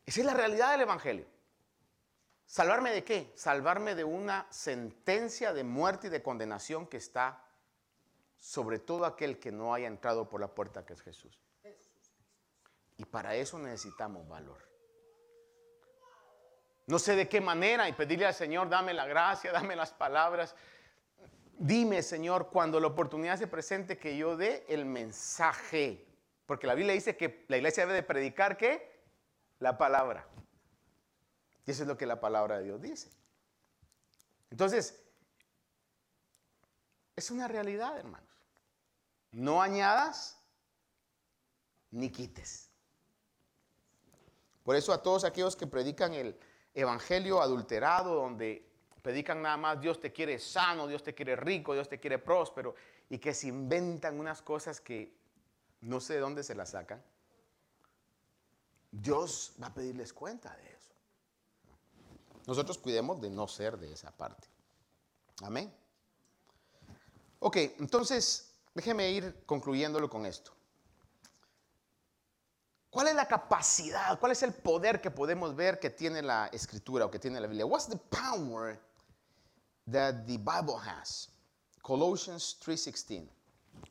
Esa 0.05 0.21
es 0.21 0.25
la 0.25 0.33
realidad 0.33 0.71
del 0.71 0.81
Evangelio. 0.81 1.27
¿Salvarme 2.45 2.91
de 2.91 3.03
qué? 3.03 3.33
Salvarme 3.35 3.93
de 3.93 4.05
una 4.05 4.47
sentencia 4.49 5.51
de 5.51 5.65
muerte 5.65 6.07
y 6.07 6.09
de 6.09 6.23
condenación 6.23 6.87
que 6.87 6.97
está 6.97 7.45
sobre 8.37 8.79
todo 8.79 9.05
aquel 9.05 9.37
que 9.37 9.51
no 9.51 9.73
haya 9.73 9.87
entrado 9.87 10.29
por 10.29 10.39
la 10.39 10.47
puerta 10.47 10.85
que 10.85 10.93
es 10.93 11.01
Jesús. 11.01 11.37
Y 12.95 13.03
para 13.03 13.35
eso 13.35 13.59
necesitamos 13.59 14.25
valor. 14.29 14.68
No 16.89 16.97
sé 16.97 17.15
de 17.15 17.29
qué 17.29 17.39
manera 17.39 17.87
y 17.87 17.93
pedirle 17.93 18.25
al 18.25 18.33
Señor, 18.33 18.67
dame 18.67 18.95
la 18.95 19.05
gracia, 19.05 19.51
dame 19.51 19.75
las 19.75 19.91
palabras. 19.91 20.55
Dime, 21.59 22.01
Señor, 22.01 22.49
cuando 22.49 22.79
la 22.79 22.87
oportunidad 22.87 23.37
se 23.37 23.45
presente 23.45 23.99
que 23.99 24.17
yo 24.17 24.35
dé 24.35 24.65
el 24.67 24.85
mensaje. 24.85 26.03
Porque 26.47 26.65
la 26.65 26.73
Biblia 26.73 26.95
dice 26.95 27.15
que 27.15 27.45
la 27.47 27.57
iglesia 27.57 27.83
debe 27.83 27.93
de 27.93 28.01
predicar 28.01 28.57
qué? 28.57 29.03
La 29.59 29.77
palabra. 29.77 30.25
Y 31.67 31.69
eso 31.69 31.83
es 31.83 31.87
lo 31.87 31.95
que 31.95 32.07
la 32.07 32.19
palabra 32.19 32.57
de 32.57 32.63
Dios 32.63 32.81
dice. 32.81 33.11
Entonces, 34.49 34.99
es 37.15 37.29
una 37.29 37.47
realidad, 37.47 37.99
hermanos. 37.99 38.27
No 39.31 39.61
añadas 39.61 40.41
ni 41.91 42.09
quites. 42.09 42.71
Por 44.63 44.75
eso 44.75 44.91
a 44.91 45.03
todos 45.03 45.23
aquellos 45.23 45.55
que 45.55 45.67
predican 45.67 46.15
el 46.15 46.35
evangelio 46.79 47.41
adulterado, 47.41 48.15
donde 48.15 48.65
predican 49.01 49.41
nada 49.41 49.57
más 49.57 49.79
Dios 49.79 49.99
te 49.99 50.11
quiere 50.11 50.39
sano, 50.39 50.87
Dios 50.87 51.03
te 51.03 51.13
quiere 51.13 51.35
rico, 51.35 51.73
Dios 51.73 51.87
te 51.89 51.99
quiere 51.99 52.19
próspero, 52.19 52.75
y 53.09 53.17
que 53.17 53.33
se 53.33 53.47
inventan 53.47 54.19
unas 54.19 54.41
cosas 54.41 54.79
que 54.81 55.17
no 55.81 55.99
sé 55.99 56.15
de 56.15 56.19
dónde 56.19 56.43
se 56.43 56.55
las 56.55 56.71
sacan, 56.71 57.01
Dios 58.91 59.53
va 59.61 59.67
a 59.67 59.73
pedirles 59.73 60.13
cuenta 60.13 60.55
de 60.55 60.67
eso. 60.67 60.93
Nosotros 62.47 62.77
cuidemos 62.77 63.21
de 63.21 63.29
no 63.29 63.47
ser 63.47 63.77
de 63.77 63.93
esa 63.93 64.11
parte. 64.11 64.47
Amén. 65.43 65.73
Ok, 67.39 67.55
entonces 67.79 68.53
déjeme 68.73 69.11
ir 69.11 69.43
concluyéndolo 69.45 70.09
con 70.09 70.25
esto. 70.25 70.51
¿Cuál 72.89 73.07
es 73.09 73.15
la 73.15 73.27
capacidad, 73.27 74.19
cuál 74.19 74.31
es 74.31 74.41
el 74.43 74.53
poder 74.53 74.99
que 74.99 75.11
podemos 75.11 75.55
ver 75.55 75.79
que 75.79 75.89
tiene 75.89 76.21
la 76.21 76.47
escritura 76.47 77.05
o 77.05 77.11
que 77.11 77.19
tiene 77.19 77.39
la 77.39 77.47
Biblia? 77.47 77.65
What's 77.65 77.87
the 77.87 77.97
power 77.97 78.79
that 79.91 80.25
the 80.25 80.37
Bible 80.37 80.77
has? 80.83 81.29
Colossians 81.81 82.57
3:16. 82.59 83.29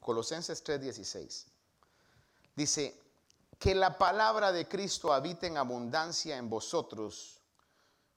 Colosenses 0.00 0.62
3:16. 0.64 1.46
Dice, 2.56 3.00
que 3.58 3.74
la 3.74 3.98
palabra 3.98 4.52
de 4.52 4.68
Cristo 4.68 5.12
habite 5.12 5.48
en 5.48 5.56
abundancia 5.56 6.36
en 6.36 6.48
vosotros 6.48 7.40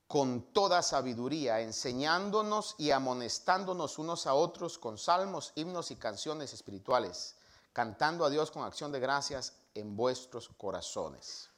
con 0.08 0.54
toda 0.54 0.84
sabiduría, 0.84 1.62
enseñándonos 1.62 2.76
y 2.78 2.92
amonestándonos 2.92 3.98
unos 3.98 4.28
a 4.28 4.34
otros 4.34 4.78
con 4.78 4.98
salmos, 4.98 5.52
himnos 5.56 5.90
y 5.90 5.96
canciones 5.96 6.54
espirituales, 6.54 7.36
cantando 7.74 8.26
a 8.26 8.30
Dios 8.30 8.52
con 8.52 8.64
acción 8.64 8.92
de 8.92 9.00
gracias 9.00 9.54
en 9.76 9.96
vuestros 9.96 10.50
corazones. 10.50 11.50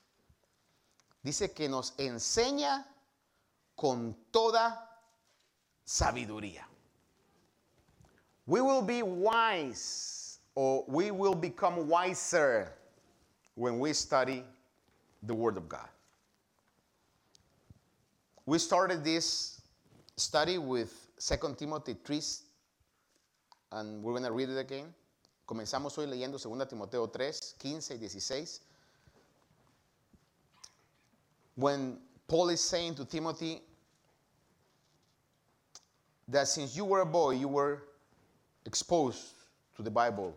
Dice 1.21 1.53
que 1.53 1.69
nos 1.69 1.93
enseña 1.97 2.85
con 3.75 4.15
toda 4.31 4.89
sabiduría. 5.85 6.67
We 8.45 8.61
will 8.61 8.81
be 8.81 9.01
wise 9.01 10.39
or 10.55 10.83
we 10.87 11.11
will 11.11 11.35
become 11.35 11.87
wiser 11.87 12.73
when 13.55 13.79
we 13.79 13.93
study 13.93 14.43
the 15.23 15.33
Word 15.33 15.57
of 15.57 15.69
God. 15.69 15.87
We 18.45 18.59
started 18.59 19.03
this 19.03 19.61
study 20.17 20.57
with 20.57 21.07
2 21.17 21.55
Timothy 21.57 21.95
3, 22.03 22.21
and 23.71 24.03
we're 24.03 24.11
going 24.11 24.25
to 24.25 24.31
read 24.33 24.49
it 24.49 24.57
again. 24.57 24.93
Comenzamos 25.45 25.97
hoy 25.97 26.07
leyendo 26.07 26.37
2 26.37 26.67
Timoteo 26.67 27.09
3, 27.09 27.55
15 27.57 27.95
y 27.95 27.97
16. 27.97 28.61
When 31.55 31.99
Paul 32.27 32.51
is 32.51 32.61
saying 32.61 32.95
to 32.95 33.05
Timothy 33.05 33.61
that 36.27 36.47
since 36.47 36.75
you 36.75 36.85
were 36.85 37.01
a 37.01 37.05
boy, 37.05 37.31
you 37.31 37.47
were 37.47 37.83
exposed 38.65 39.35
to 39.75 39.83
the 39.83 39.91
Bible. 39.91 40.33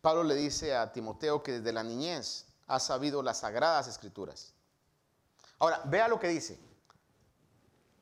Pablo 0.00 0.22
le 0.22 0.34
dice 0.34 0.74
a 0.74 0.92
Timoteo 0.92 1.42
que 1.42 1.60
desde 1.60 1.72
la 1.72 1.82
niñez 1.82 2.44
ha 2.68 2.78
sabido 2.78 3.22
las 3.22 3.40
sagradas 3.40 3.88
escrituras 3.88 4.52
Ahora, 5.62 5.80
vea 5.84 6.08
lo 6.08 6.18
que 6.18 6.26
dice. 6.26 6.58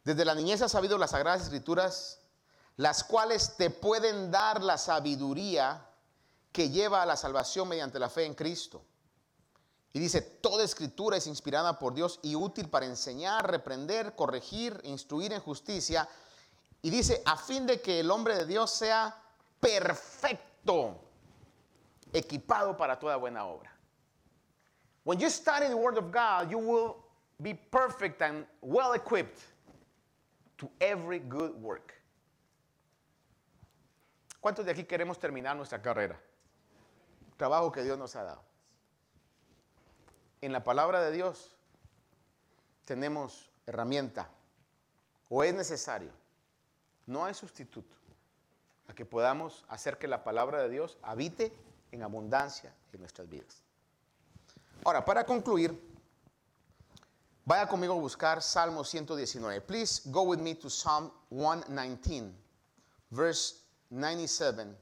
Desde 0.03 0.25
la 0.25 0.35
niñez 0.35 0.63
has 0.63 0.73
sabido 0.73 0.97
las 0.97 1.11
sagradas 1.11 1.43
escrituras, 1.43 2.19
las 2.81 3.05
cuales 3.05 3.59
te 3.59 3.69
pueden 3.69 4.31
dar 4.31 4.63
la 4.63 4.79
sabiduría 4.79 5.87
que 6.51 6.71
lleva 6.71 7.03
a 7.03 7.07
la 7.07 7.15
salvación 7.15 7.69
mediante 7.69 7.99
la 7.99 8.09
fe 8.09 8.25
en 8.25 8.33
Cristo. 8.33 8.83
Y 9.93 9.99
dice, 9.99 10.23
toda 10.23 10.65
escritura 10.65 11.19
es 11.19 11.27
inspirada 11.27 11.79
por 11.79 11.93
Dios 11.93 12.19
y 12.23 12.35
útil 12.35 12.71
para 12.71 12.87
enseñar, 12.87 13.51
reprender, 13.51 14.15
corregir, 14.17 14.81
instruir 14.85 15.35
en 15.35 15.41
justicia. 15.41 16.09
Y 16.81 16.89
dice, 16.89 17.23
a 17.27 17.37
fin 17.37 17.67
de 17.67 17.83
que 17.83 18.01
el 18.01 18.11
hombre 18.11 18.35
de 18.35 18.47
Dios 18.47 18.71
sea 18.71 19.15
perfecto, 19.61 21.03
equipado 22.15 22.79
para 22.79 22.99
toda 22.99 23.17
buena 23.17 23.45
obra. 23.45 23.71
When 25.05 25.19
you 25.19 25.29
study 25.29 25.67
the 25.69 25.77
Word 25.77 25.99
of 25.99 26.11
God, 26.11 26.51
you 26.51 26.57
will 26.57 26.97
be 27.43 27.53
perfect 27.53 28.23
and 28.23 28.47
well 28.63 28.95
equipped 28.95 29.43
to 30.57 30.71
every 30.81 31.19
good 31.19 31.53
work. 31.61 32.00
¿Cuántos 34.41 34.65
de 34.65 34.73
aquí 34.73 34.85
queremos 34.85 35.19
terminar 35.19 35.57
nuestra 35.57 35.83
carrera? 35.83 36.19
Trabajo 37.37 37.71
que 37.71 37.83
Dios 37.83 37.99
nos 37.99 38.17
ha 38.17 38.25
dado. 38.25 38.43
En 40.41 40.53
la 40.53 40.65
palabra 40.65 41.03
de 41.03 41.13
Dios 41.13 41.55
tenemos 42.85 43.51
herramienta 43.67 44.29
o 45.29 45.45
es 45.45 45.55
necesario, 45.55 46.11
no 47.07 47.25
hay 47.25 47.35
sustituto, 47.35 47.97
a 48.89 48.95
que 48.95 49.05
podamos 49.05 49.65
hacer 49.69 49.99
que 49.99 50.09
la 50.09 50.25
palabra 50.25 50.63
de 50.63 50.71
Dios 50.71 50.99
habite 51.03 51.53
en 51.93 52.03
abundancia 52.03 52.75
en 52.93 53.01
nuestras 53.01 53.29
vidas. 53.29 53.63
Ahora, 54.85 55.05
para 55.05 55.25
concluir, 55.25 55.91
Vaya 57.51 57.67
conmigo 57.67 57.95
a 57.95 57.97
buscar 57.97 58.41
Salmo 58.43 58.85
119. 58.85 59.61
Please 59.63 60.03
go 60.09 60.23
with 60.23 60.39
me 60.39 60.55
to 60.55 60.71
Psalm 60.71 61.11
119, 61.31 62.33
verse 63.11 63.60
97 63.91 64.77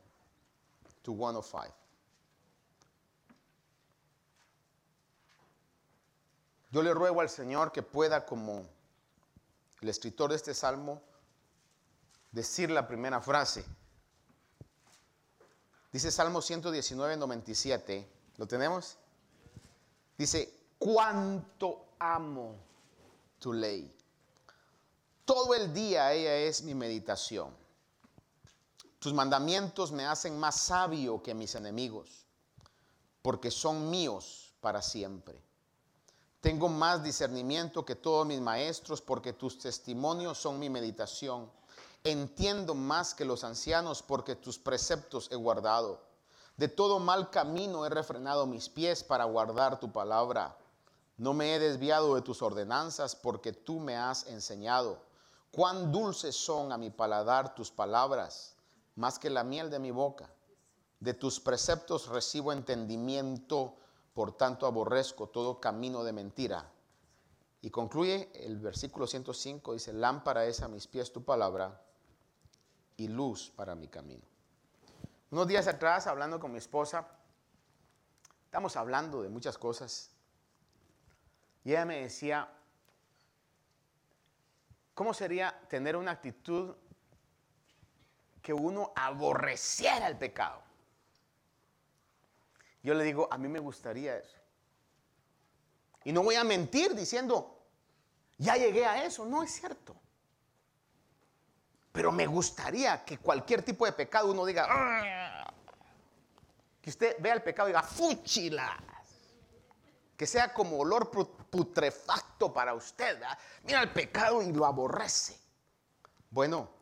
to 1.02 1.12
105. 1.12 1.74
Yo 6.70 6.82
le 6.82 6.92
ruego 6.92 7.22
al 7.22 7.30
Señor 7.30 7.72
que 7.72 7.82
pueda, 7.82 8.26
como 8.26 8.68
el 9.80 9.88
escritor 9.88 10.30
de 10.30 10.36
este 10.36 10.52
salmo, 10.52 11.00
decir 12.30 12.70
la 12.70 12.86
primera 12.86 13.20
frase. 13.20 13.64
Dice 15.90 16.10
Salmo 16.10 16.42
119, 16.42 17.16
97. 17.16 18.06
¿Lo 18.36 18.46
tenemos? 18.46 18.98
Dice, 20.18 20.52
cuánto 20.78 21.86
amo 21.98 22.56
tu 23.38 23.54
ley. 23.54 23.94
Todo 25.24 25.54
el 25.54 25.72
día 25.72 26.12
ella 26.12 26.36
es 26.36 26.62
mi 26.62 26.74
meditación. 26.74 27.67
Tus 28.98 29.14
mandamientos 29.14 29.92
me 29.92 30.06
hacen 30.06 30.38
más 30.38 30.60
sabio 30.60 31.22
que 31.22 31.34
mis 31.34 31.54
enemigos, 31.54 32.26
porque 33.22 33.50
son 33.50 33.90
míos 33.90 34.54
para 34.60 34.82
siempre. 34.82 35.40
Tengo 36.40 36.68
más 36.68 37.02
discernimiento 37.02 37.84
que 37.84 37.94
todos 37.94 38.26
mis 38.26 38.40
maestros, 38.40 39.00
porque 39.00 39.32
tus 39.32 39.58
testimonios 39.58 40.38
son 40.38 40.58
mi 40.58 40.68
meditación. 40.68 41.50
Entiendo 42.02 42.74
más 42.74 43.14
que 43.14 43.24
los 43.24 43.44
ancianos 43.44 44.02
porque 44.02 44.36
tus 44.36 44.58
preceptos 44.58 45.28
he 45.30 45.36
guardado. 45.36 46.00
De 46.56 46.68
todo 46.68 46.98
mal 46.98 47.30
camino 47.30 47.86
he 47.86 47.88
refrenado 47.88 48.46
mis 48.46 48.68
pies 48.68 49.04
para 49.04 49.24
guardar 49.24 49.78
tu 49.78 49.92
palabra. 49.92 50.56
No 51.16 51.34
me 51.34 51.54
he 51.54 51.58
desviado 51.58 52.14
de 52.16 52.22
tus 52.22 52.42
ordenanzas 52.42 53.14
porque 53.14 53.52
tú 53.52 53.78
me 53.78 53.96
has 53.96 54.26
enseñado. 54.26 54.98
Cuán 55.50 55.90
dulces 55.92 56.36
son 56.36 56.72
a 56.72 56.78
mi 56.78 56.90
paladar 56.90 57.54
tus 57.54 57.70
palabras, 57.70 58.54
más 58.98 59.18
que 59.18 59.30
la 59.30 59.44
miel 59.44 59.70
de 59.70 59.78
mi 59.78 59.92
boca. 59.92 60.28
De 60.98 61.14
tus 61.14 61.38
preceptos 61.38 62.08
recibo 62.08 62.52
entendimiento, 62.52 63.76
por 64.12 64.36
tanto 64.36 64.66
aborrezco 64.66 65.28
todo 65.28 65.60
camino 65.60 66.02
de 66.02 66.12
mentira. 66.12 66.68
Y 67.62 67.70
concluye 67.70 68.30
el 68.34 68.58
versículo 68.58 69.06
105, 69.06 69.72
dice, 69.72 69.92
lámpara 69.92 70.44
es 70.46 70.62
a 70.62 70.68
mis 70.68 70.88
pies 70.88 71.12
tu 71.12 71.24
palabra 71.24 71.80
y 72.96 73.06
luz 73.06 73.52
para 73.54 73.76
mi 73.76 73.86
camino. 73.86 74.26
Unos 75.30 75.46
días 75.46 75.68
atrás, 75.68 76.08
hablando 76.08 76.40
con 76.40 76.50
mi 76.50 76.58
esposa, 76.58 77.06
estamos 78.44 78.76
hablando 78.76 79.22
de 79.22 79.28
muchas 79.28 79.58
cosas, 79.58 80.10
y 81.62 81.70
ella 81.70 81.84
me 81.84 82.00
decía, 82.00 82.48
¿cómo 84.94 85.14
sería 85.14 85.60
tener 85.68 85.96
una 85.96 86.12
actitud 86.12 86.74
que 88.48 88.54
uno 88.54 88.94
aborreciera 88.96 90.06
el 90.08 90.16
pecado? 90.16 90.62
Yo 92.82 92.94
le 92.94 93.04
digo, 93.04 93.28
a 93.30 93.36
mí 93.36 93.46
me 93.46 93.58
gustaría 93.58 94.16
eso. 94.16 94.38
Y 96.04 96.12
no 96.12 96.22
voy 96.22 96.36
a 96.36 96.44
mentir 96.44 96.94
diciendo, 96.94 97.62
ya 98.38 98.56
llegué 98.56 98.86
a 98.86 99.04
eso. 99.04 99.26
No 99.26 99.42
es 99.42 99.52
cierto. 99.52 99.94
Pero 101.92 102.10
me 102.10 102.26
gustaría 102.26 103.04
que 103.04 103.18
cualquier 103.18 103.62
tipo 103.62 103.84
de 103.84 103.92
pecado 103.92 104.30
uno 104.30 104.46
diga, 104.46 104.66
"Ah", 104.66 105.52
que 106.80 106.88
usted 106.88 107.16
vea 107.20 107.34
el 107.34 107.42
pecado 107.42 107.68
y 107.68 107.72
diga, 107.72 107.82
fúchilas. 107.82 108.80
Que 110.16 110.26
sea 110.26 110.54
como 110.54 110.78
olor 110.78 111.10
putrefacto 111.10 112.50
para 112.50 112.72
usted. 112.72 113.20
Mira 113.64 113.82
el 113.82 113.92
pecado 113.92 114.40
y 114.40 114.50
lo 114.52 114.64
aborrece. 114.64 115.38
Bueno, 116.30 116.77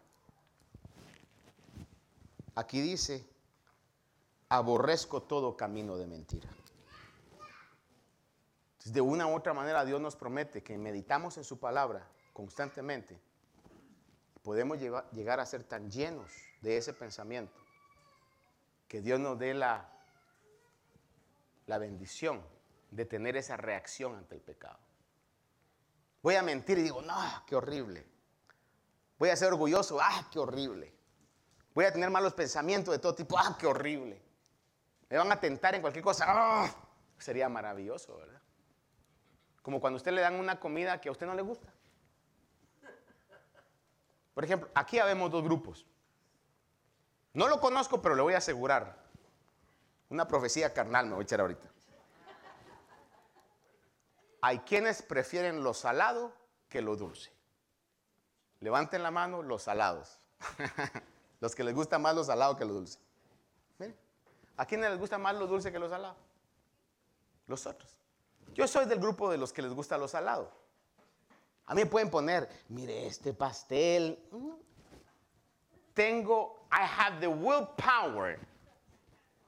aquí 2.56 2.80
dice, 2.80 3.24
aborrezco 4.48 5.22
todo 5.22 5.56
camino 5.56 5.96
de 5.96 6.06
mentira. 6.06 6.48
De 8.84 9.00
una 9.00 9.26
u 9.26 9.34
otra 9.34 9.52
manera 9.52 9.84
Dios 9.84 10.00
nos 10.00 10.16
promete 10.16 10.62
que 10.62 10.76
meditamos 10.78 11.36
en 11.36 11.44
su 11.44 11.58
palabra 11.58 12.08
constantemente. 12.32 13.20
Podemos 14.42 14.78
llegar 14.78 15.40
a 15.40 15.46
ser 15.46 15.64
tan 15.64 15.90
llenos 15.90 16.30
de 16.60 16.76
ese 16.76 16.92
pensamiento 16.92 17.58
que 18.88 19.00
Dios 19.00 19.18
nos 19.18 19.38
dé 19.38 19.54
la, 19.54 19.88
la 21.66 21.78
bendición 21.78 22.42
de 22.90 23.04
tener 23.04 23.36
esa 23.36 23.56
reacción 23.56 24.14
ante 24.14 24.36
el 24.36 24.40
pecado. 24.40 24.78
Voy 26.22 26.36
a 26.36 26.42
mentir 26.42 26.78
y 26.78 26.82
digo, 26.82 27.02
no, 27.02 27.16
qué 27.46 27.56
horrible. 27.56 28.06
Voy 29.18 29.30
a 29.30 29.36
ser 29.36 29.48
orgulloso, 29.48 29.98
ah, 30.00 30.28
qué 30.30 30.38
horrible. 30.38 30.95
Voy 31.76 31.84
a 31.84 31.92
tener 31.92 32.08
malos 32.08 32.32
pensamientos 32.32 32.90
de 32.90 32.98
todo 32.98 33.14
tipo, 33.14 33.38
ah, 33.38 33.54
qué 33.60 33.66
horrible. 33.66 34.18
Me 35.10 35.18
van 35.18 35.30
a 35.30 35.38
tentar 35.38 35.74
en 35.74 35.82
cualquier 35.82 36.02
cosa, 36.02 36.24
ah, 36.26 36.74
sería 37.18 37.50
maravilloso, 37.50 38.16
¿verdad? 38.16 38.40
Como 39.60 39.78
cuando 39.78 39.96
a 39.96 39.98
usted 39.98 40.12
le 40.12 40.22
dan 40.22 40.36
una 40.36 40.58
comida 40.58 40.98
que 40.98 41.10
a 41.10 41.12
usted 41.12 41.26
no 41.26 41.34
le 41.34 41.42
gusta. 41.42 41.70
Por 44.32 44.42
ejemplo, 44.42 44.70
aquí 44.74 44.98
habemos 44.98 45.30
dos 45.30 45.44
grupos. 45.44 45.84
No 47.34 47.46
lo 47.46 47.60
conozco, 47.60 48.00
pero 48.00 48.14
le 48.14 48.22
voy 48.22 48.32
a 48.32 48.38
asegurar. 48.38 48.96
Una 50.08 50.26
profecía 50.26 50.72
carnal 50.72 51.04
me 51.04 51.12
voy 51.12 51.24
a 51.24 51.24
echar 51.24 51.42
ahorita. 51.42 51.68
Hay 54.40 54.60
quienes 54.60 55.02
prefieren 55.02 55.62
lo 55.62 55.74
salado 55.74 56.32
que 56.70 56.80
lo 56.80 56.96
dulce. 56.96 57.34
Levanten 58.60 59.02
la 59.02 59.10
mano 59.10 59.42
los 59.42 59.64
salados. 59.64 60.18
los 61.40 61.54
que 61.54 61.64
les 61.64 61.74
gusta 61.74 61.98
más 61.98 62.14
lo 62.14 62.24
salado 62.24 62.56
que 62.56 62.64
lo 62.64 62.74
dulce. 62.74 62.98
Miren, 63.78 63.96
¿a 64.56 64.66
quiénes 64.66 64.90
les 64.90 64.98
gusta 64.98 65.18
más 65.18 65.34
lo 65.34 65.46
dulce 65.46 65.70
que 65.70 65.78
lo 65.78 65.88
salado? 65.88 66.16
Los 67.46 67.66
otros. 67.66 67.90
Yo 68.54 68.66
soy 68.66 68.86
del 68.86 68.98
grupo 68.98 69.30
de 69.30 69.38
los 69.38 69.52
que 69.52 69.62
les 69.62 69.72
gusta 69.72 69.98
lo 69.98 70.08
salado. 70.08 70.50
A 71.66 71.74
mí 71.74 71.82
me 71.82 71.90
pueden 71.90 72.10
poner, 72.10 72.48
mire 72.68 73.06
este 73.06 73.34
pastel. 73.34 74.18
Tengo, 75.94 76.66
I 76.70 76.84
have 76.84 77.20
the 77.20 77.28
willpower 77.28 78.38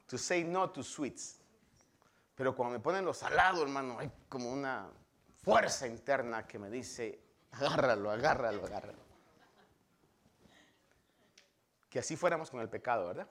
to 0.09 0.18
say 0.18 0.43
no 0.45 0.68
to 0.70 0.82
sweets. 0.82 1.39
Pero 2.34 2.55
cuando 2.55 2.78
me 2.78 2.80
ponen 2.80 3.05
lo 3.05 3.14
salado, 3.14 3.62
hermano, 3.62 3.99
hay 3.99 4.11
como 4.28 4.53
una 4.53 4.89
fuerza 5.43 5.86
interna 5.86 6.47
que 6.47 6.59
me 6.59 6.70
dice, 6.70 7.18
agárralo, 7.53 8.11
agárralo, 8.11 8.64
agárralo. 8.64 9.08
Que 11.89 11.99
así 11.99 12.16
fuéramos 12.16 12.51
con 12.51 12.61
el 12.61 12.68
pecado, 12.68 13.07
¿verdad? 13.07 13.28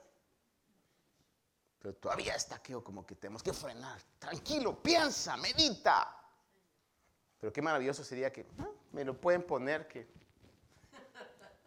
Pero 1.78 1.94
todavía 1.94 2.34
está 2.34 2.56
aquí 2.56 2.72
como 2.82 3.06
que 3.06 3.14
tenemos 3.14 3.42
que 3.42 3.52
frenar. 3.52 4.00
Tranquilo, 4.18 4.82
piensa, 4.82 5.36
medita. 5.36 6.14
Pero 7.40 7.52
qué 7.52 7.62
maravilloso 7.62 8.02
sería 8.02 8.32
que 8.32 8.46
me 8.92 9.04
lo 9.04 9.18
pueden 9.18 9.44
poner 9.44 9.86
que 9.86 10.08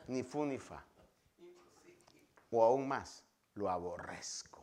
ni 0.07 0.23
fu 0.23 0.45
ni 0.45 0.57
fa. 0.57 0.83
O 2.49 2.63
aún 2.63 2.87
más, 2.87 3.23
lo 3.53 3.69
aborrezco. 3.69 4.61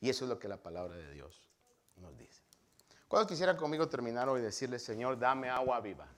Y 0.00 0.08
eso 0.08 0.24
es 0.24 0.28
lo 0.30 0.38
que 0.38 0.48
la 0.48 0.56
palabra 0.56 0.94
de 0.94 1.12
Dios 1.12 1.42
nos 1.96 2.16
dice. 2.16 2.42
¿Cuándo 3.08 3.28
quisiera 3.28 3.56
conmigo 3.56 3.88
terminar 3.88 4.28
hoy 4.28 4.40
y 4.40 4.44
decirle, 4.44 4.78
Señor, 4.78 5.18
dame 5.18 5.48
agua 5.50 5.80
viva? 5.80 6.08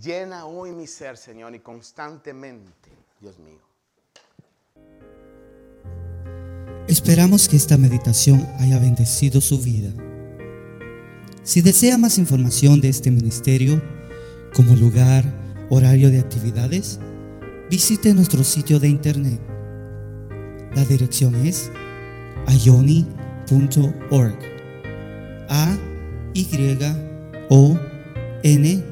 Llena 0.00 0.46
hoy 0.46 0.72
mi 0.72 0.86
ser, 0.86 1.16
Señor, 1.18 1.54
y 1.54 1.58
constantemente, 1.58 2.90
Dios 3.20 3.38
mío 3.38 3.60
Esperamos 6.88 7.48
que 7.48 7.56
esta 7.56 7.78
meditación 7.78 8.46
haya 8.58 8.78
bendecido 8.78 9.40
su 9.40 9.58
vida. 9.58 9.90
Si 11.42 11.62
desea 11.62 11.96
más 11.96 12.18
información 12.18 12.80
de 12.80 12.88
este 12.88 13.10
ministerio, 13.10 13.80
como 14.54 14.74
lugar, 14.74 15.24
horario 15.70 16.10
de 16.10 16.20
actividades, 16.20 16.98
visite 17.70 18.12
nuestro 18.12 18.44
sitio 18.44 18.78
de 18.80 18.88
internet. 18.88 19.40
La 20.74 20.84
dirección 20.84 21.34
es 21.46 21.70
ayoni.org. 22.46 24.38
A 25.48 25.78
Y 26.34 26.78
O 27.48 27.78
N 28.42 28.91